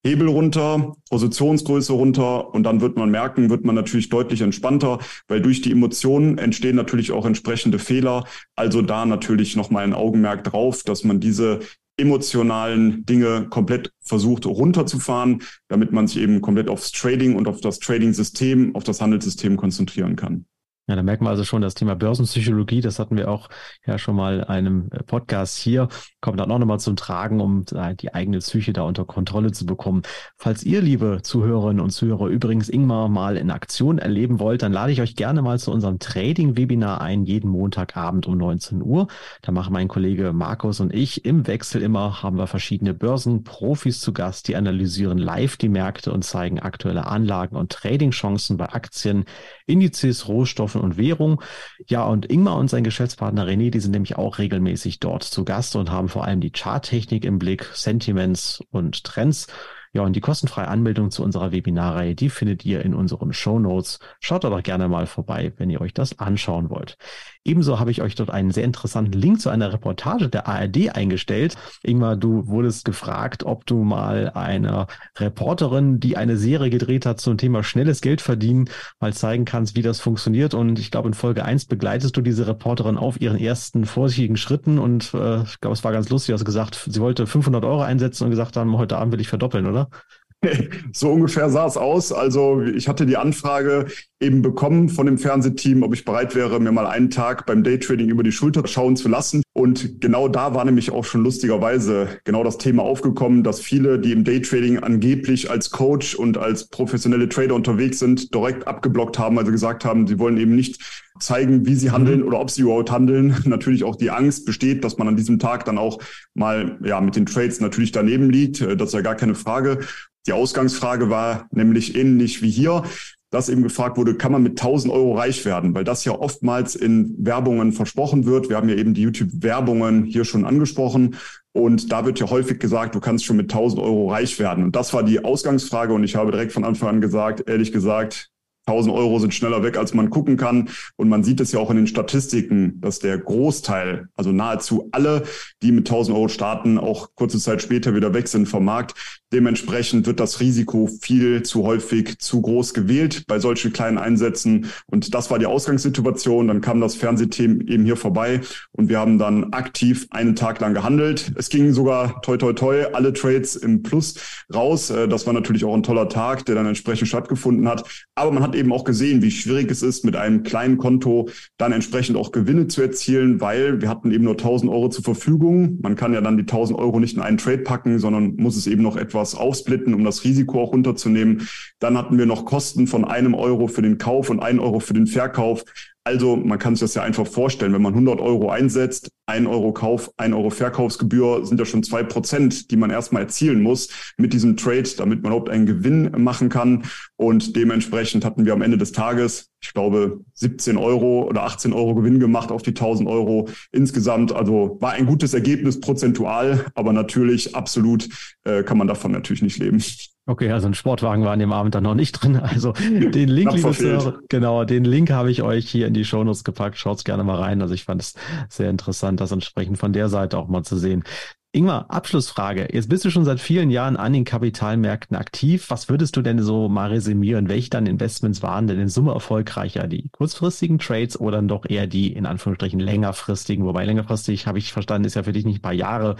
Hebel 0.04 0.28
runter, 0.28 0.94
Positionsgröße 1.08 1.92
runter 1.94 2.52
und 2.52 2.62
dann 2.64 2.82
wird 2.82 2.96
man 2.96 3.10
merken, 3.10 3.48
wird 3.48 3.64
man 3.64 3.74
natürlich 3.74 4.10
deutlich 4.10 4.42
entspannter, 4.42 4.98
weil 5.28 5.40
durch 5.40 5.62
die 5.62 5.72
Emotionen 5.72 6.36
entstehen 6.36 6.76
natürlich 6.76 7.10
auch 7.10 7.24
entsprechende 7.24 7.78
Fehler. 7.78 8.24
Also 8.54 8.82
da 8.82 9.06
natürlich 9.06 9.56
nochmal 9.56 9.84
ein 9.84 9.94
Augenmerk 9.94 10.44
drauf, 10.44 10.82
dass 10.82 11.04
man 11.04 11.20
diese 11.20 11.60
emotionalen 11.96 13.06
Dinge 13.06 13.46
komplett 13.48 13.92
versucht 14.00 14.46
runterzufahren, 14.46 15.42
damit 15.68 15.92
man 15.92 16.06
sich 16.06 16.18
eben 16.18 16.40
komplett 16.40 16.68
aufs 16.68 16.92
Trading 16.92 17.36
und 17.36 17.48
auf 17.48 17.60
das 17.60 17.78
Trading-System, 17.78 18.74
auf 18.74 18.84
das 18.84 19.00
Handelssystem 19.00 19.56
konzentrieren 19.56 20.16
kann. 20.16 20.44
Ja, 20.86 20.96
da 20.96 21.02
merken 21.02 21.24
wir 21.24 21.30
also 21.30 21.44
schon 21.44 21.62
das 21.62 21.72
Thema 21.72 21.96
Börsenpsychologie, 21.96 22.82
das 22.82 22.98
hatten 22.98 23.16
wir 23.16 23.30
auch 23.30 23.48
ja 23.86 23.96
schon 23.96 24.14
mal 24.16 24.40
in 24.40 24.44
einem 24.44 24.88
äh, 24.92 25.02
Podcast 25.02 25.56
hier, 25.56 25.88
kommt 26.20 26.38
dann 26.38 26.50
auch 26.50 26.58
nochmal 26.58 26.78
zum 26.78 26.94
Tragen, 26.94 27.40
um 27.40 27.64
äh, 27.74 27.94
die 27.94 28.12
eigene 28.12 28.40
Psyche 28.40 28.74
da 28.74 28.82
unter 28.82 29.06
Kontrolle 29.06 29.50
zu 29.52 29.64
bekommen. 29.64 30.02
Falls 30.36 30.62
ihr, 30.62 30.82
liebe 30.82 31.20
Zuhörerinnen 31.22 31.80
und 31.80 31.88
Zuhörer, 31.88 32.26
übrigens 32.26 32.68
Ingmar 32.68 33.08
mal 33.08 33.38
in 33.38 33.50
Aktion 33.50 33.96
erleben 33.96 34.40
wollt, 34.40 34.60
dann 34.60 34.74
lade 34.74 34.92
ich 34.92 35.00
euch 35.00 35.16
gerne 35.16 35.40
mal 35.40 35.58
zu 35.58 35.72
unserem 35.72 35.98
Trading-Webinar 35.98 37.00
ein, 37.00 37.24
jeden 37.24 37.48
Montagabend 37.48 38.26
um 38.26 38.36
19 38.36 38.82
Uhr. 38.82 39.06
Da 39.40 39.52
machen 39.52 39.72
mein 39.72 39.88
Kollege 39.88 40.34
Markus 40.34 40.80
und 40.80 40.92
ich 40.92 41.24
im 41.24 41.46
Wechsel 41.46 41.80
immer, 41.80 42.22
haben 42.22 42.36
wir 42.36 42.46
verschiedene 42.46 42.92
Börsenprofis 42.92 44.00
zu 44.00 44.12
Gast, 44.12 44.48
die 44.48 44.56
analysieren 44.56 45.16
live 45.16 45.56
die 45.56 45.70
Märkte 45.70 46.12
und 46.12 46.26
zeigen 46.26 46.58
aktuelle 46.58 47.06
Anlagen 47.06 47.56
und 47.56 47.72
Trading-Chancen 47.72 48.58
bei 48.58 48.68
Aktien, 48.68 49.24
Indizes, 49.64 50.28
Rohstoffen, 50.28 50.73
Rohstoffen 50.74 50.80
und 50.80 50.96
Währung. 50.96 51.42
Ja, 51.86 52.04
und 52.04 52.30
Ingmar 52.30 52.56
und 52.56 52.68
sein 52.68 52.84
Geschäftspartner 52.84 53.46
René, 53.46 53.70
die 53.70 53.80
sind 53.80 53.92
nämlich 53.92 54.16
auch 54.16 54.38
regelmäßig 54.38 55.00
dort 55.00 55.22
zu 55.22 55.44
Gast 55.44 55.76
und 55.76 55.90
haben 55.90 56.08
vor 56.08 56.24
allem 56.24 56.40
die 56.40 56.50
Charttechnik 56.52 57.24
im 57.24 57.38
Blick, 57.38 57.70
Sentiments 57.72 58.62
und 58.70 59.04
Trends. 59.04 59.46
Ja, 59.94 60.02
und 60.02 60.16
die 60.16 60.20
kostenfreie 60.20 60.66
Anmeldung 60.66 61.12
zu 61.12 61.22
unserer 61.22 61.52
Webinarreihe, 61.52 62.16
die 62.16 62.28
findet 62.28 62.64
ihr 62.64 62.84
in 62.84 62.94
unseren 62.94 63.32
Show 63.32 63.60
Notes. 63.60 64.00
Schaut 64.18 64.42
da 64.42 64.50
doch 64.50 64.62
gerne 64.64 64.88
mal 64.88 65.06
vorbei, 65.06 65.52
wenn 65.56 65.70
ihr 65.70 65.80
euch 65.80 65.94
das 65.94 66.18
anschauen 66.18 66.68
wollt. 66.68 66.96
Ebenso 67.44 67.78
habe 67.78 67.92
ich 67.92 68.02
euch 68.02 68.16
dort 68.16 68.30
einen 68.30 68.50
sehr 68.50 68.64
interessanten 68.64 69.12
Link 69.12 69.40
zu 69.40 69.50
einer 69.50 69.72
Reportage 69.72 70.28
der 70.28 70.48
ARD 70.48 70.96
eingestellt. 70.96 71.54
Ingmar, 71.84 72.16
du 72.16 72.48
wurdest 72.48 72.84
gefragt, 72.86 73.44
ob 73.44 73.66
du 73.66 73.84
mal 73.84 74.30
einer 74.30 74.88
Reporterin, 75.16 76.00
die 76.00 76.16
eine 76.16 76.38
Serie 76.38 76.70
gedreht 76.70 77.06
hat 77.06 77.20
zum 77.20 77.38
Thema 77.38 77.62
schnelles 77.62 78.00
Geld 78.00 78.20
verdienen, 78.20 78.70
mal 78.98 79.12
zeigen 79.12 79.44
kannst, 79.44 79.76
wie 79.76 79.82
das 79.82 80.00
funktioniert. 80.00 80.54
Und 80.54 80.80
ich 80.80 80.90
glaube, 80.90 81.06
in 81.06 81.14
Folge 81.14 81.44
eins 81.44 81.66
begleitest 81.66 82.16
du 82.16 82.20
diese 82.20 82.48
Reporterin 82.48 82.96
auf 82.96 83.20
ihren 83.20 83.38
ersten 83.38 83.84
vorsichtigen 83.84 84.38
Schritten. 84.38 84.80
Und 84.80 85.14
äh, 85.14 85.42
ich 85.42 85.60
glaube, 85.60 85.74
es 85.74 85.84
war 85.84 85.92
ganz 85.92 86.08
lustig, 86.08 86.28
du 86.28 86.34
hast 86.34 86.44
gesagt, 86.44 86.88
sie 86.90 87.00
wollte 87.00 87.28
500 87.28 87.64
Euro 87.64 87.82
einsetzen 87.82 88.24
und 88.24 88.30
gesagt 88.30 88.56
haben, 88.56 88.76
heute 88.76 88.96
Abend 88.96 89.12
will 89.12 89.20
ich 89.20 89.28
verdoppeln, 89.28 89.66
oder? 89.66 89.83
know 89.92 89.98
So 90.92 91.10
ungefähr 91.10 91.50
sah 91.50 91.66
es 91.66 91.76
aus. 91.76 92.12
Also 92.12 92.62
ich 92.62 92.88
hatte 92.88 93.06
die 93.06 93.16
Anfrage 93.16 93.86
eben 94.20 94.42
bekommen 94.42 94.88
von 94.88 95.06
dem 95.06 95.18
Fernsehteam, 95.18 95.82
ob 95.82 95.92
ich 95.92 96.04
bereit 96.04 96.34
wäre, 96.34 96.60
mir 96.60 96.72
mal 96.72 96.86
einen 96.86 97.10
Tag 97.10 97.46
beim 97.46 97.62
Daytrading 97.62 98.08
über 98.08 98.22
die 98.22 98.32
Schulter 98.32 98.66
schauen 98.66 98.96
zu 98.96 99.08
lassen. 99.08 99.42
Und 99.52 100.00
genau 100.00 100.28
da 100.28 100.54
war 100.54 100.64
nämlich 100.64 100.90
auch 100.90 101.04
schon 101.04 101.22
lustigerweise 101.22 102.08
genau 102.24 102.42
das 102.42 102.58
Thema 102.58 102.82
aufgekommen, 102.82 103.42
dass 103.42 103.60
viele, 103.60 103.98
die 103.98 104.12
im 104.12 104.24
Daytrading 104.24 104.78
angeblich 104.78 105.50
als 105.50 105.70
Coach 105.70 106.14
und 106.14 106.38
als 106.38 106.68
professionelle 106.68 107.28
Trader 107.28 107.54
unterwegs 107.54 107.98
sind, 107.98 108.34
direkt 108.34 108.66
abgeblockt 108.66 109.18
haben, 109.18 109.38
also 109.38 109.52
gesagt 109.52 109.84
haben, 109.84 110.06
sie 110.06 110.18
wollen 110.18 110.38
eben 110.38 110.54
nicht 110.54 110.80
zeigen, 111.20 111.66
wie 111.66 111.74
sie 111.74 111.90
handeln 111.90 112.20
mhm. 112.20 112.26
oder 112.26 112.40
ob 112.40 112.50
sie 112.50 112.62
überhaupt 112.62 112.90
handeln. 112.90 113.36
Natürlich 113.44 113.84
auch 113.84 113.96
die 113.96 114.10
Angst 114.10 114.46
besteht, 114.46 114.84
dass 114.84 114.98
man 114.98 115.08
an 115.08 115.16
diesem 115.16 115.38
Tag 115.38 115.64
dann 115.64 115.78
auch 115.78 115.98
mal 116.34 116.78
ja 116.82 117.00
mit 117.00 117.16
den 117.16 117.26
Trades 117.26 117.60
natürlich 117.60 117.92
daneben 117.92 118.30
liegt. 118.30 118.60
Das 118.60 118.88
ist 118.88 118.94
ja 118.94 119.00
gar 119.00 119.14
keine 119.14 119.34
Frage. 119.34 119.80
Die 120.26 120.32
Ausgangsfrage 120.32 121.10
war 121.10 121.48
nämlich 121.50 121.96
ähnlich 121.96 122.40
wie 122.42 122.50
hier, 122.50 122.84
dass 123.30 123.48
eben 123.48 123.62
gefragt 123.62 123.96
wurde, 123.96 124.14
kann 124.14 124.32
man 124.32 124.42
mit 124.42 124.52
1000 124.52 124.92
Euro 124.92 125.16
reich 125.16 125.44
werden? 125.44 125.74
Weil 125.74 125.84
das 125.84 126.04
ja 126.04 126.12
oftmals 126.12 126.76
in 126.76 127.14
Werbungen 127.18 127.72
versprochen 127.72 128.26
wird. 128.26 128.48
Wir 128.48 128.56
haben 128.56 128.68
ja 128.68 128.76
eben 128.76 128.94
die 128.94 129.02
YouTube-Werbungen 129.02 130.04
hier 130.04 130.24
schon 130.24 130.44
angesprochen. 130.44 131.16
Und 131.52 131.90
da 131.90 132.04
wird 132.04 132.20
ja 132.20 132.30
häufig 132.30 132.60
gesagt, 132.60 132.94
du 132.94 133.00
kannst 133.00 133.24
schon 133.24 133.36
mit 133.36 133.52
1000 133.52 133.82
Euro 133.82 134.10
reich 134.10 134.38
werden. 134.38 134.64
Und 134.64 134.76
das 134.76 134.94
war 134.94 135.02
die 135.02 135.24
Ausgangsfrage. 135.24 135.92
Und 135.92 136.04
ich 136.04 136.14
habe 136.14 136.30
direkt 136.30 136.52
von 136.52 136.64
Anfang 136.64 136.88
an 136.88 137.00
gesagt, 137.00 137.48
ehrlich 137.48 137.72
gesagt, 137.72 138.30
1000 138.66 138.94
Euro 138.94 139.18
sind 139.18 139.34
schneller 139.34 139.62
weg, 139.62 139.76
als 139.76 139.94
man 139.94 140.10
gucken 140.10 140.36
kann. 140.36 140.68
Und 140.96 141.08
man 141.08 141.22
sieht 141.22 141.40
es 141.40 141.52
ja 141.52 141.60
auch 141.60 141.70
in 141.70 141.76
den 141.76 141.86
Statistiken, 141.86 142.80
dass 142.80 142.98
der 142.98 143.18
Großteil, 143.18 144.08
also 144.16 144.32
nahezu 144.32 144.88
alle, 144.92 145.24
die 145.62 145.72
mit 145.72 145.88
1000 145.88 146.16
Euro 146.16 146.28
starten, 146.28 146.78
auch 146.78 147.10
kurze 147.14 147.38
Zeit 147.38 147.62
später 147.62 147.94
wieder 147.94 148.14
weg 148.14 148.28
sind 148.28 148.46
vom 148.46 148.64
Markt. 148.64 148.94
Dementsprechend 149.32 150.06
wird 150.06 150.20
das 150.20 150.38
Risiko 150.38 150.88
viel 151.00 151.42
zu 151.42 151.64
häufig 151.64 152.18
zu 152.18 152.40
groß 152.40 152.72
gewählt 152.72 153.24
bei 153.26 153.40
solchen 153.40 153.72
kleinen 153.72 153.98
Einsätzen. 153.98 154.66
Und 154.86 155.12
das 155.12 155.28
war 155.28 155.40
die 155.40 155.46
Ausgangssituation. 155.46 156.46
Dann 156.46 156.60
kam 156.60 156.80
das 156.80 156.94
Fernsehteam 156.94 157.62
eben 157.62 157.84
hier 157.84 157.96
vorbei 157.96 158.42
und 158.70 158.88
wir 158.88 159.00
haben 159.00 159.18
dann 159.18 159.52
aktiv 159.52 160.06
einen 160.10 160.36
Tag 160.36 160.60
lang 160.60 160.72
gehandelt. 160.72 161.32
Es 161.36 161.48
ging 161.48 161.72
sogar 161.72 162.22
toi 162.22 162.36
toi 162.36 162.52
toi 162.52 162.84
alle 162.92 163.12
Trades 163.12 163.56
im 163.56 163.82
Plus 163.82 164.14
raus. 164.54 164.90
Äh, 164.90 165.08
das 165.08 165.26
war 165.26 165.32
natürlich 165.32 165.64
auch 165.64 165.74
ein 165.74 165.82
toller 165.82 166.08
Tag, 166.08 166.46
der 166.46 166.54
dann 166.54 166.66
entsprechend 166.66 167.08
stattgefunden 167.08 167.68
hat. 167.68 167.84
Aber 168.14 168.30
man 168.30 168.42
hat 168.42 168.53
eben 168.54 168.72
auch 168.72 168.84
gesehen, 168.84 169.22
wie 169.22 169.30
schwierig 169.30 169.70
es 169.70 169.82
ist, 169.82 170.04
mit 170.04 170.16
einem 170.16 170.42
kleinen 170.42 170.78
Konto 170.78 171.28
dann 171.56 171.72
entsprechend 171.72 172.16
auch 172.16 172.32
Gewinne 172.32 172.68
zu 172.68 172.82
erzielen, 172.82 173.40
weil 173.40 173.80
wir 173.80 173.88
hatten 173.88 174.10
eben 174.10 174.24
nur 174.24 174.34
1000 174.34 174.70
Euro 174.70 174.88
zur 174.88 175.04
Verfügung. 175.04 175.78
Man 175.82 175.96
kann 175.96 176.12
ja 176.12 176.20
dann 176.20 176.36
die 176.36 176.42
1000 176.42 176.78
Euro 176.78 177.00
nicht 177.00 177.16
in 177.16 177.22
einen 177.22 177.38
Trade 177.38 177.58
packen, 177.58 177.98
sondern 177.98 178.36
muss 178.36 178.56
es 178.56 178.66
eben 178.66 178.82
noch 178.82 178.96
etwas 178.96 179.34
aufsplitten, 179.34 179.94
um 179.94 180.04
das 180.04 180.24
Risiko 180.24 180.62
auch 180.62 180.72
runterzunehmen. 180.72 181.48
Dann 181.78 181.98
hatten 181.98 182.18
wir 182.18 182.26
noch 182.26 182.44
Kosten 182.44 182.86
von 182.86 183.04
einem 183.04 183.34
Euro 183.34 183.66
für 183.66 183.82
den 183.82 183.98
Kauf 183.98 184.30
und 184.30 184.40
einen 184.40 184.60
Euro 184.60 184.80
für 184.80 184.94
den 184.94 185.06
Verkauf. 185.06 185.64
Also 186.06 186.36
man 186.36 186.58
kann 186.58 186.74
sich 186.74 186.80
das 186.80 186.94
ja 186.94 187.02
einfach 187.02 187.26
vorstellen, 187.26 187.72
wenn 187.72 187.80
man 187.80 187.94
100 187.94 188.20
Euro 188.20 188.50
einsetzt, 188.50 189.10
ein 189.24 189.46
Euro 189.46 189.72
Kauf, 189.72 190.10
ein 190.18 190.34
Euro 190.34 190.50
Verkaufsgebühr 190.50 191.46
sind 191.46 191.58
ja 191.58 191.64
schon 191.64 191.82
zwei 191.82 192.02
Prozent, 192.02 192.70
die 192.70 192.76
man 192.76 192.90
erstmal 192.90 193.22
erzielen 193.22 193.62
muss 193.62 193.88
mit 194.18 194.34
diesem 194.34 194.58
Trade, 194.58 194.88
damit 194.98 195.22
man 195.22 195.32
überhaupt 195.32 195.48
einen 195.48 195.64
Gewinn 195.64 196.10
machen 196.18 196.50
kann. 196.50 196.84
Und 197.16 197.56
dementsprechend 197.56 198.22
hatten 198.22 198.44
wir 198.44 198.52
am 198.52 198.60
Ende 198.60 198.76
des 198.76 198.92
Tages, 198.92 199.48
ich 199.62 199.72
glaube, 199.72 200.20
17 200.34 200.76
Euro 200.76 201.26
oder 201.26 201.44
18 201.44 201.72
Euro 201.72 201.94
Gewinn 201.94 202.20
gemacht 202.20 202.52
auf 202.52 202.60
die 202.60 202.70
1000 202.70 203.08
Euro 203.08 203.48
insgesamt. 203.72 204.30
Also 204.30 204.76
war 204.80 204.92
ein 204.92 205.06
gutes 205.06 205.32
Ergebnis 205.32 205.80
prozentual, 205.80 206.66
aber 206.74 206.92
natürlich 206.92 207.56
absolut 207.56 208.10
äh, 208.44 208.62
kann 208.62 208.76
man 208.76 208.88
davon 208.88 209.10
natürlich 209.10 209.40
nicht 209.40 209.56
leben. 209.56 209.82
Okay, 210.26 210.50
also 210.50 210.66
ein 210.66 210.74
Sportwagen 210.74 211.22
war 211.24 211.32
an 211.32 211.38
dem 211.38 211.52
Abend 211.52 211.74
dann 211.74 211.82
noch 211.82 211.94
nicht 211.94 212.12
drin. 212.12 212.36
Also 212.36 212.72
den 212.72 213.28
Link, 213.28 213.52
liebe 213.52 213.72
Zuhörer, 213.72 214.20
genau, 214.30 214.64
den 214.64 214.84
Link 214.84 215.10
habe 215.10 215.30
ich 215.30 215.42
euch 215.42 215.68
hier 215.68 215.86
in 215.86 215.92
die 215.92 216.04
Shownotes 216.04 216.44
gepackt. 216.44 216.78
Schaut's 216.78 217.04
gerne 217.04 217.24
mal 217.24 217.36
rein. 217.36 217.60
Also 217.60 217.74
ich 217.74 217.84
fand 217.84 218.00
es 218.00 218.14
sehr 218.48 218.70
interessant, 218.70 219.20
das 219.20 219.32
entsprechend 219.32 219.78
von 219.78 219.92
der 219.92 220.08
Seite 220.08 220.38
auch 220.38 220.48
mal 220.48 220.62
zu 220.62 220.78
sehen. 220.78 221.04
Ingmar, 221.52 221.88
Abschlussfrage. 221.88 222.68
Jetzt 222.72 222.88
bist 222.88 223.04
du 223.04 223.10
schon 223.10 223.24
seit 223.24 223.38
vielen 223.38 223.70
Jahren 223.70 223.96
an 223.96 224.12
den 224.12 224.24
Kapitalmärkten 224.24 225.16
aktiv. 225.16 225.66
Was 225.68 225.88
würdest 225.88 226.16
du 226.16 226.22
denn 226.22 226.42
so 226.42 226.68
mal 226.68 226.88
resümieren? 226.88 227.48
Welche 227.48 227.70
dann 227.70 227.86
Investments 227.86 228.42
waren 228.42 228.66
denn 228.66 228.80
in 228.80 228.88
Summe 228.88 229.12
erfolgreicher? 229.12 229.86
Die 229.86 230.08
kurzfristigen 230.08 230.78
Trades 230.80 231.20
oder 231.20 231.36
dann 231.36 231.48
doch 231.48 231.64
eher 231.68 231.86
die 231.86 232.12
in 232.12 232.26
Anführungsstrichen 232.26 232.80
längerfristigen? 232.80 233.64
Wobei 233.66 233.84
längerfristig, 233.84 234.48
habe 234.48 234.58
ich 234.58 234.72
verstanden, 234.72 235.06
ist 235.06 235.14
ja 235.14 235.22
für 235.22 235.32
dich 235.32 235.44
nicht 235.44 235.58
ein 235.58 235.62
paar 235.62 235.72
Jahre, 235.72 236.16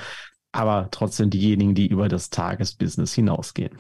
aber 0.53 0.89
trotzdem 0.93 1.31
diejenigen, 1.31 1.75
die 1.75 1.89
über 1.89 2.09
das 2.09 2.31
Tagesbusiness 2.31 3.13
hinausgehen. 3.13 3.77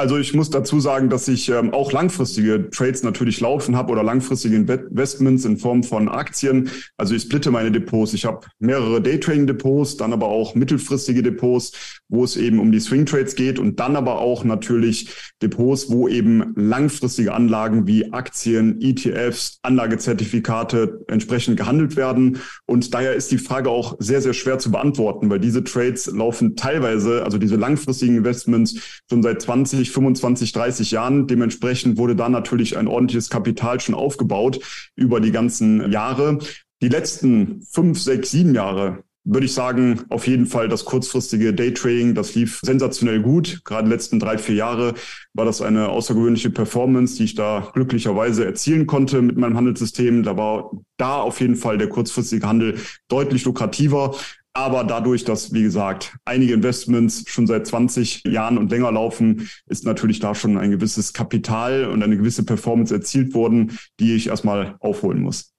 Also 0.00 0.16
ich 0.16 0.32
muss 0.32 0.48
dazu 0.48 0.80
sagen, 0.80 1.10
dass 1.10 1.28
ich 1.28 1.50
ähm, 1.50 1.74
auch 1.74 1.92
langfristige 1.92 2.70
Trades 2.70 3.02
natürlich 3.02 3.38
laufen 3.40 3.76
habe 3.76 3.92
oder 3.92 4.02
langfristige 4.02 4.56
Investments 4.56 5.44
in 5.44 5.58
Form 5.58 5.82
von 5.82 6.08
Aktien. 6.08 6.70
Also 6.96 7.14
ich 7.14 7.20
splitte 7.20 7.50
meine 7.50 7.70
Depots. 7.70 8.14
Ich 8.14 8.24
habe 8.24 8.46
mehrere 8.60 9.02
Daytrading-Depots, 9.02 9.98
dann 9.98 10.14
aber 10.14 10.28
auch 10.28 10.54
mittelfristige 10.54 11.22
Depots, 11.22 12.00
wo 12.08 12.24
es 12.24 12.38
eben 12.38 12.60
um 12.60 12.72
die 12.72 12.80
Swing 12.80 13.04
Trades 13.04 13.34
geht 13.34 13.58
und 13.58 13.78
dann 13.78 13.94
aber 13.94 14.20
auch 14.20 14.42
natürlich 14.42 15.10
Depots, 15.42 15.90
wo 15.90 16.08
eben 16.08 16.54
langfristige 16.56 17.34
Anlagen 17.34 17.86
wie 17.86 18.10
Aktien, 18.10 18.80
ETFs, 18.80 19.58
Anlagezertifikate 19.60 21.04
entsprechend 21.08 21.58
gehandelt 21.58 21.96
werden. 21.96 22.38
Und 22.64 22.94
daher 22.94 23.12
ist 23.12 23.30
die 23.32 23.38
Frage 23.38 23.68
auch 23.68 23.96
sehr, 23.98 24.22
sehr 24.22 24.32
schwer 24.32 24.58
zu 24.58 24.70
beantworten, 24.70 25.28
weil 25.28 25.40
diese 25.40 25.62
Trades 25.62 26.06
laufen 26.06 26.56
teilweise, 26.56 27.22
also 27.22 27.36
diese 27.36 27.56
langfristigen 27.56 28.16
Investments 28.16 29.02
schon 29.10 29.22
seit 29.22 29.42
20, 29.42 29.89
25, 29.90 30.52
30 30.52 30.90
Jahren. 30.90 31.26
Dementsprechend 31.26 31.98
wurde 31.98 32.16
da 32.16 32.28
natürlich 32.28 32.76
ein 32.76 32.88
ordentliches 32.88 33.30
Kapital 33.30 33.80
schon 33.80 33.94
aufgebaut 33.94 34.60
über 34.96 35.20
die 35.20 35.32
ganzen 35.32 35.90
Jahre. 35.90 36.38
Die 36.82 36.88
letzten 36.88 37.62
fünf, 37.70 38.00
sechs, 38.00 38.30
sieben 38.30 38.54
Jahre 38.54 39.04
würde 39.24 39.46
ich 39.46 39.52
sagen, 39.52 40.00
auf 40.08 40.26
jeden 40.26 40.46
Fall 40.46 40.68
das 40.68 40.84
kurzfristige 40.84 41.52
Daytrading, 41.52 42.14
das 42.14 42.34
lief 42.34 42.60
sensationell 42.62 43.20
gut. 43.20 43.60
Gerade 43.64 43.84
die 43.84 43.90
letzten 43.90 44.18
drei, 44.18 44.38
vier 44.38 44.54
Jahre 44.54 44.94
war 45.34 45.44
das 45.44 45.60
eine 45.60 45.90
außergewöhnliche 45.90 46.50
Performance, 46.50 47.16
die 47.16 47.24
ich 47.24 47.34
da 47.34 47.70
glücklicherweise 47.74 48.44
erzielen 48.44 48.86
konnte 48.86 49.20
mit 49.20 49.36
meinem 49.36 49.56
Handelssystem. 49.56 50.22
Da 50.22 50.36
war 50.36 50.70
da 50.96 51.20
auf 51.20 51.40
jeden 51.40 51.56
Fall 51.56 51.76
der 51.76 51.88
kurzfristige 51.88 52.46
Handel 52.46 52.78
deutlich 53.08 53.44
lukrativer. 53.44 54.16
Aber 54.52 54.82
dadurch, 54.82 55.24
dass, 55.24 55.52
wie 55.52 55.62
gesagt, 55.62 56.16
einige 56.24 56.54
Investments 56.54 57.24
schon 57.28 57.46
seit 57.46 57.66
20 57.66 58.24
Jahren 58.24 58.58
und 58.58 58.70
länger 58.70 58.90
laufen, 58.90 59.48
ist 59.66 59.84
natürlich 59.84 60.18
da 60.18 60.34
schon 60.34 60.58
ein 60.58 60.72
gewisses 60.72 61.12
Kapital 61.12 61.84
und 61.84 62.02
eine 62.02 62.16
gewisse 62.16 62.44
Performance 62.44 62.92
erzielt 62.92 63.32
worden, 63.34 63.78
die 64.00 64.16
ich 64.16 64.26
erstmal 64.26 64.76
aufholen 64.80 65.22
muss. 65.22 65.54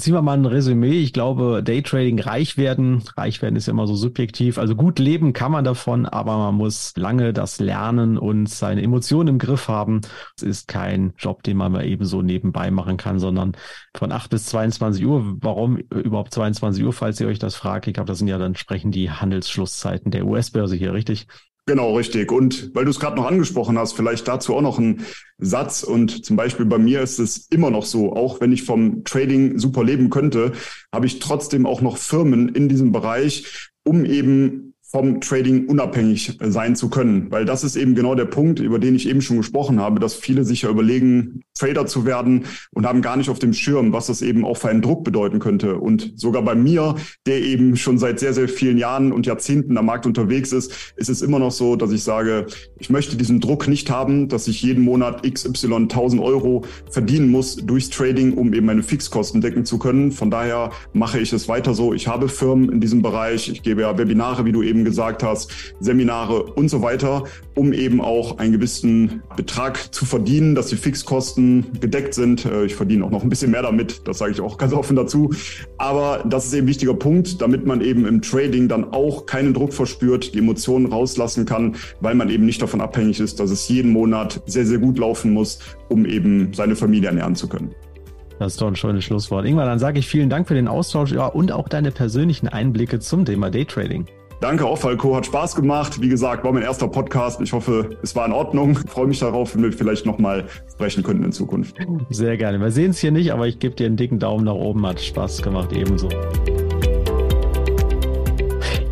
Ziehen 0.00 0.14
wir 0.14 0.22
mal 0.22 0.38
ein 0.38 0.46
Resümee. 0.46 0.98
Ich 0.98 1.12
glaube, 1.12 1.62
Daytrading 1.62 2.20
reich 2.20 2.56
werden. 2.56 3.02
Reich 3.16 3.42
werden 3.42 3.56
ist 3.56 3.66
ja 3.66 3.72
immer 3.72 3.86
so 3.86 3.96
subjektiv. 3.96 4.56
Also 4.56 4.74
gut 4.74 4.98
leben 4.98 5.34
kann 5.34 5.52
man 5.52 5.62
davon, 5.62 6.06
aber 6.06 6.38
man 6.38 6.54
muss 6.54 6.94
lange 6.96 7.34
das 7.34 7.60
lernen 7.60 8.16
und 8.16 8.48
seine 8.48 8.82
Emotionen 8.82 9.28
im 9.28 9.38
Griff 9.38 9.68
haben. 9.68 10.00
Es 10.36 10.42
ist 10.42 10.68
kein 10.68 11.12
Job, 11.18 11.42
den 11.42 11.58
man 11.58 11.72
mal 11.72 11.84
eben 11.84 12.06
so 12.06 12.22
nebenbei 12.22 12.70
machen 12.70 12.96
kann, 12.96 13.18
sondern 13.18 13.52
von 13.94 14.10
8 14.10 14.30
bis 14.30 14.46
22 14.46 15.04
Uhr. 15.04 15.36
Warum 15.40 15.76
überhaupt 15.76 16.32
22 16.32 16.82
Uhr, 16.82 16.94
falls 16.94 17.20
ihr 17.20 17.28
euch 17.28 17.38
das 17.38 17.54
fragt? 17.54 17.86
Ich 17.86 17.92
glaube, 17.94 18.08
das 18.08 18.18
sind 18.18 18.28
ja 18.28 18.38
dann 18.38 18.52
entsprechend 18.52 18.94
die 18.94 19.10
Handelsschlusszeiten 19.10 20.10
der 20.10 20.26
US-Börse 20.26 20.76
hier, 20.76 20.94
richtig? 20.94 21.26
Genau, 21.66 21.94
richtig. 21.96 22.32
Und 22.32 22.74
weil 22.74 22.84
du 22.84 22.90
es 22.90 22.98
gerade 22.98 23.16
noch 23.16 23.26
angesprochen 23.26 23.78
hast, 23.78 23.92
vielleicht 23.92 24.26
dazu 24.26 24.56
auch 24.56 24.62
noch 24.62 24.78
ein 24.78 25.04
Satz. 25.38 25.82
Und 25.82 26.24
zum 26.24 26.36
Beispiel 26.36 26.66
bei 26.66 26.78
mir 26.78 27.00
ist 27.00 27.18
es 27.18 27.46
immer 27.50 27.70
noch 27.70 27.84
so, 27.84 28.12
auch 28.14 28.40
wenn 28.40 28.52
ich 28.52 28.64
vom 28.64 29.04
Trading 29.04 29.58
super 29.58 29.84
leben 29.84 30.10
könnte, 30.10 30.52
habe 30.92 31.06
ich 31.06 31.20
trotzdem 31.20 31.66
auch 31.66 31.80
noch 31.80 31.96
Firmen 31.96 32.48
in 32.48 32.68
diesem 32.68 32.92
Bereich, 32.92 33.70
um 33.84 34.04
eben 34.04 34.69
vom 34.90 35.20
Trading 35.20 35.66
unabhängig 35.66 36.36
sein 36.40 36.74
zu 36.74 36.90
können. 36.90 37.30
Weil 37.30 37.44
das 37.44 37.62
ist 37.62 37.76
eben 37.76 37.94
genau 37.94 38.14
der 38.14 38.24
Punkt, 38.24 38.58
über 38.58 38.78
den 38.78 38.96
ich 38.96 39.08
eben 39.08 39.22
schon 39.22 39.36
gesprochen 39.36 39.80
habe, 39.80 40.00
dass 40.00 40.14
viele 40.14 40.44
sich 40.44 40.62
ja 40.62 40.70
überlegen, 40.70 41.42
Trader 41.58 41.86
zu 41.86 42.06
werden 42.06 42.46
und 42.72 42.86
haben 42.86 43.02
gar 43.02 43.16
nicht 43.16 43.28
auf 43.28 43.38
dem 43.38 43.52
Schirm, 43.52 43.92
was 43.92 44.06
das 44.06 44.22
eben 44.22 44.44
auch 44.44 44.56
für 44.56 44.68
einen 44.68 44.82
Druck 44.82 45.04
bedeuten 45.04 45.38
könnte. 45.38 45.76
Und 45.76 46.12
sogar 46.16 46.42
bei 46.42 46.54
mir, 46.54 46.96
der 47.26 47.40
eben 47.40 47.76
schon 47.76 47.98
seit 47.98 48.18
sehr, 48.18 48.32
sehr 48.32 48.48
vielen 48.48 48.78
Jahren 48.78 49.12
und 49.12 49.26
Jahrzehnten 49.26 49.76
am 49.78 49.86
Markt 49.86 50.06
unterwegs 50.06 50.52
ist, 50.52 50.72
ist 50.96 51.10
es 51.10 51.22
immer 51.22 51.38
noch 51.38 51.52
so, 51.52 51.76
dass 51.76 51.92
ich 51.92 52.02
sage, 52.02 52.46
ich 52.78 52.90
möchte 52.90 53.16
diesen 53.16 53.40
Druck 53.40 53.68
nicht 53.68 53.90
haben, 53.90 54.28
dass 54.28 54.48
ich 54.48 54.62
jeden 54.62 54.82
Monat 54.82 55.22
XY 55.22 55.74
1000 55.74 56.20
Euro 56.20 56.64
verdienen 56.90 57.30
muss 57.30 57.56
durchs 57.56 57.90
Trading, 57.90 58.32
um 58.34 58.52
eben 58.54 58.66
meine 58.66 58.82
Fixkosten 58.82 59.40
decken 59.40 59.64
zu 59.64 59.78
können. 59.78 60.10
Von 60.10 60.30
daher 60.30 60.70
mache 60.92 61.20
ich 61.20 61.32
es 61.32 61.46
weiter 61.46 61.74
so. 61.74 61.92
Ich 61.92 62.08
habe 62.08 62.28
Firmen 62.28 62.70
in 62.70 62.80
diesem 62.80 63.02
Bereich. 63.02 63.48
Ich 63.48 63.62
gebe 63.62 63.82
ja 63.82 63.96
Webinare, 63.96 64.44
wie 64.44 64.52
du 64.52 64.62
eben 64.62 64.79
eben 64.80 64.84
gesagt 64.84 65.22
hast, 65.22 65.52
Seminare 65.80 66.42
und 66.42 66.68
so 66.68 66.82
weiter, 66.82 67.24
um 67.54 67.72
eben 67.72 68.00
auch 68.00 68.38
einen 68.38 68.52
gewissen 68.52 69.22
Betrag 69.36 69.94
zu 69.94 70.04
verdienen, 70.04 70.54
dass 70.54 70.68
die 70.68 70.76
Fixkosten 70.76 71.66
gedeckt 71.80 72.14
sind. 72.14 72.44
Äh, 72.44 72.64
ich 72.64 72.74
verdiene 72.74 73.04
auch 73.04 73.10
noch 73.10 73.22
ein 73.22 73.28
bisschen 73.28 73.50
mehr 73.50 73.62
damit, 73.62 74.06
das 74.08 74.18
sage 74.18 74.32
ich 74.32 74.40
auch 74.40 74.56
ganz 74.58 74.72
offen 74.72 74.96
dazu. 74.96 75.30
Aber 75.78 76.24
das 76.26 76.46
ist 76.46 76.54
eben 76.54 76.64
ein 76.64 76.68
wichtiger 76.68 76.94
Punkt, 76.94 77.40
damit 77.40 77.66
man 77.66 77.80
eben 77.80 78.06
im 78.06 78.22
Trading 78.22 78.68
dann 78.68 78.92
auch 78.92 79.26
keinen 79.26 79.54
Druck 79.54 79.72
verspürt, 79.72 80.34
die 80.34 80.38
Emotionen 80.38 80.86
rauslassen 80.86 81.44
kann, 81.44 81.76
weil 82.00 82.14
man 82.14 82.30
eben 82.30 82.46
nicht 82.46 82.62
davon 82.62 82.80
abhängig 82.80 83.20
ist, 83.20 83.40
dass 83.40 83.50
es 83.50 83.68
jeden 83.68 83.90
Monat 83.90 84.42
sehr, 84.46 84.66
sehr 84.66 84.78
gut 84.78 84.98
laufen 84.98 85.32
muss, 85.32 85.58
um 85.88 86.06
eben 86.06 86.52
seine 86.54 86.76
Familie 86.76 87.08
ernähren 87.08 87.36
zu 87.36 87.48
können. 87.48 87.74
Das 88.38 88.54
ist 88.54 88.62
doch 88.62 88.68
ein 88.68 88.76
schönes 88.76 89.04
Schlusswort. 89.04 89.44
Ingmar, 89.44 89.66
dann 89.66 89.78
sage 89.78 89.98
ich 89.98 90.08
vielen 90.08 90.30
Dank 90.30 90.48
für 90.48 90.54
den 90.54 90.66
Austausch 90.66 91.12
ja, 91.12 91.26
und 91.26 91.52
auch 91.52 91.68
deine 91.68 91.90
persönlichen 91.90 92.48
Einblicke 92.48 92.98
zum 92.98 93.26
Thema 93.26 93.50
Daytrading. 93.50 94.06
Danke 94.40 94.64
auch, 94.64 94.78
Falco. 94.78 95.14
Hat 95.14 95.26
Spaß 95.26 95.54
gemacht. 95.54 96.00
Wie 96.00 96.08
gesagt, 96.08 96.44
war 96.44 96.52
mein 96.52 96.62
erster 96.62 96.88
Podcast. 96.88 97.40
Ich 97.42 97.52
hoffe, 97.52 97.90
es 98.02 98.16
war 98.16 98.26
in 98.26 98.32
Ordnung. 98.32 98.78
Ich 98.84 98.90
freue 98.90 99.06
mich 99.06 99.18
darauf, 99.18 99.54
wenn 99.54 99.62
wir 99.62 99.72
vielleicht 99.72 100.06
nochmal 100.06 100.46
sprechen 100.70 101.02
könnten 101.02 101.24
in 101.24 101.32
Zukunft. 101.32 101.76
Sehr 102.08 102.36
gerne. 102.38 102.58
Wir 102.58 102.70
sehen 102.70 102.90
es 102.90 102.98
hier 102.98 103.12
nicht, 103.12 103.32
aber 103.32 103.46
ich 103.46 103.58
gebe 103.58 103.74
dir 103.74 103.86
einen 103.86 103.96
dicken 103.96 104.18
Daumen 104.18 104.44
nach 104.44 104.54
oben. 104.54 104.86
Hat 104.86 105.00
Spaß 105.00 105.42
gemacht, 105.42 105.72
ebenso. 105.72 106.08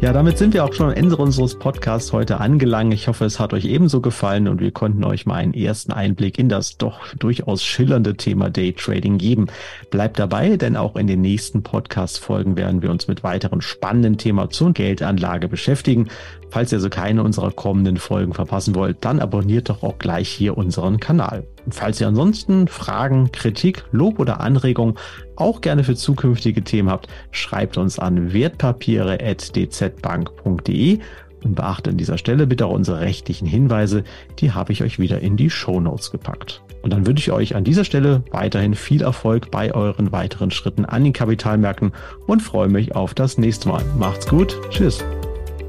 Ja, 0.01 0.13
damit 0.13 0.39
sind 0.39 0.55
wir 0.55 0.65
auch 0.65 0.73
schon 0.73 0.91
am 0.91 0.95
Ende 0.95 1.17
unseres 1.17 1.57
Podcasts 1.57 2.13
heute 2.13 2.39
angelangt. 2.39 2.95
Ich 2.95 3.09
hoffe, 3.09 3.25
es 3.25 3.41
hat 3.41 3.53
euch 3.53 3.65
ebenso 3.65 4.01
gefallen 4.01 4.47
und 4.47 4.61
wir 4.61 4.71
konnten 4.71 5.03
euch 5.03 5.27
mal 5.27 5.35
einen 5.35 5.55
ersten 5.55 5.91
Einblick 5.91 6.39
in 6.39 6.49
das 6.49 6.77
doch 6.77 7.13
durchaus 7.17 7.65
schillernde 7.65 8.17
Thema 8.17 8.49
Daytrading 8.49 9.19
geben. 9.19 9.49
Bleibt 9.91 10.21
dabei, 10.21 10.57
denn 10.57 10.77
auch 10.77 10.95
in 10.95 11.09
den 11.09 11.21
nächsten 11.21 11.65
Podcast-Folgen 11.65 12.57
werden 12.57 12.81
wir 12.81 12.93
uns 12.93 13.09
mit 13.09 13.25
weiteren 13.25 13.61
spannenden 13.61 14.19
Themen 14.19 14.49
zur 14.53 14.73
Geldanlage 14.73 15.49
beschäftigen. 15.49 16.07
Falls 16.51 16.73
ihr 16.73 16.77
also 16.77 16.89
keine 16.89 17.23
unserer 17.23 17.51
kommenden 17.51 17.99
Folgen 17.99 18.33
verpassen 18.35 18.75
wollt, 18.75 19.05
dann 19.05 19.21
abonniert 19.21 19.69
doch 19.69 19.83
auch 19.83 19.99
gleich 19.99 20.29
hier 20.29 20.57
unseren 20.57 20.99
Kanal. 20.99 21.47
Falls 21.71 22.01
ihr 22.01 22.09
ansonsten 22.09 22.69
Fragen, 22.69 23.31
Kritik, 23.33 23.85
Lob 23.93 24.19
oder 24.19 24.41
Anregungen 24.41 24.95
auch 25.37 25.61
gerne 25.61 25.85
für 25.85 25.95
zukünftige 25.95 26.65
Themen 26.65 26.89
habt, 26.91 27.09
schreibt 27.31 27.77
uns 27.77 27.99
an 27.99 28.33
wertpapiere.dzbank.de 28.33 31.01
und 31.45 31.55
beachtet 31.55 31.93
an 31.93 31.99
dieser 31.99 32.19
Stelle 32.19 32.47
bitte 32.47 32.67
auch 32.67 32.73
unsere 32.73 33.01
rechtlichen 33.01 33.47
Hinweise, 33.47 34.05
die 34.39 34.53
habe 34.53 34.73
ich 34.73 34.83
euch 34.83 34.99
wieder 34.99 35.21
in 35.21 35.37
die 35.37 35.51
Show 35.51 35.81
Notes 35.81 36.11
gepackt. 36.11 36.63
Und 36.83 36.93
dann 36.93 37.07
wünsche 37.07 37.23
ich 37.23 37.33
euch 37.33 37.57
an 37.57 37.65
dieser 37.65 37.85
Stelle 37.85 38.23
weiterhin 38.31 38.75
viel 38.75 39.03
Erfolg 39.03 39.51
bei 39.51 39.75
euren 39.75 40.13
weiteren 40.13 40.51
Schritten 40.51 40.85
an 40.85 41.05
den 41.05 41.13
Kapitalmärkten 41.13 41.93
und 42.27 42.41
freue 42.41 42.69
mich 42.69 42.95
auf 42.95 43.15
das 43.15 43.39
nächste 43.39 43.69
Mal. 43.69 43.85
Macht's 43.99 44.29
gut, 44.29 44.57
tschüss. 44.71 45.05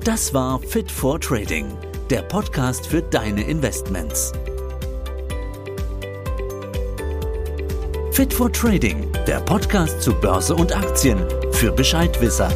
Das 0.04 0.34
war 0.34 0.62
Fit 0.62 0.90
for 0.90 1.20
Trading, 1.20 1.66
der 2.10 2.22
Podcast 2.22 2.88
für 2.88 3.02
deine 3.02 3.44
Investments. 3.44 4.32
Fit 8.14 8.34
for 8.34 8.52
Trading, 8.52 9.12
der 9.28 9.42
Podcast 9.42 10.02
zu 10.02 10.14
Börse 10.14 10.56
und 10.56 10.76
Aktien 10.76 11.22
für 11.52 11.74
Bescheidwisser. 11.74 12.50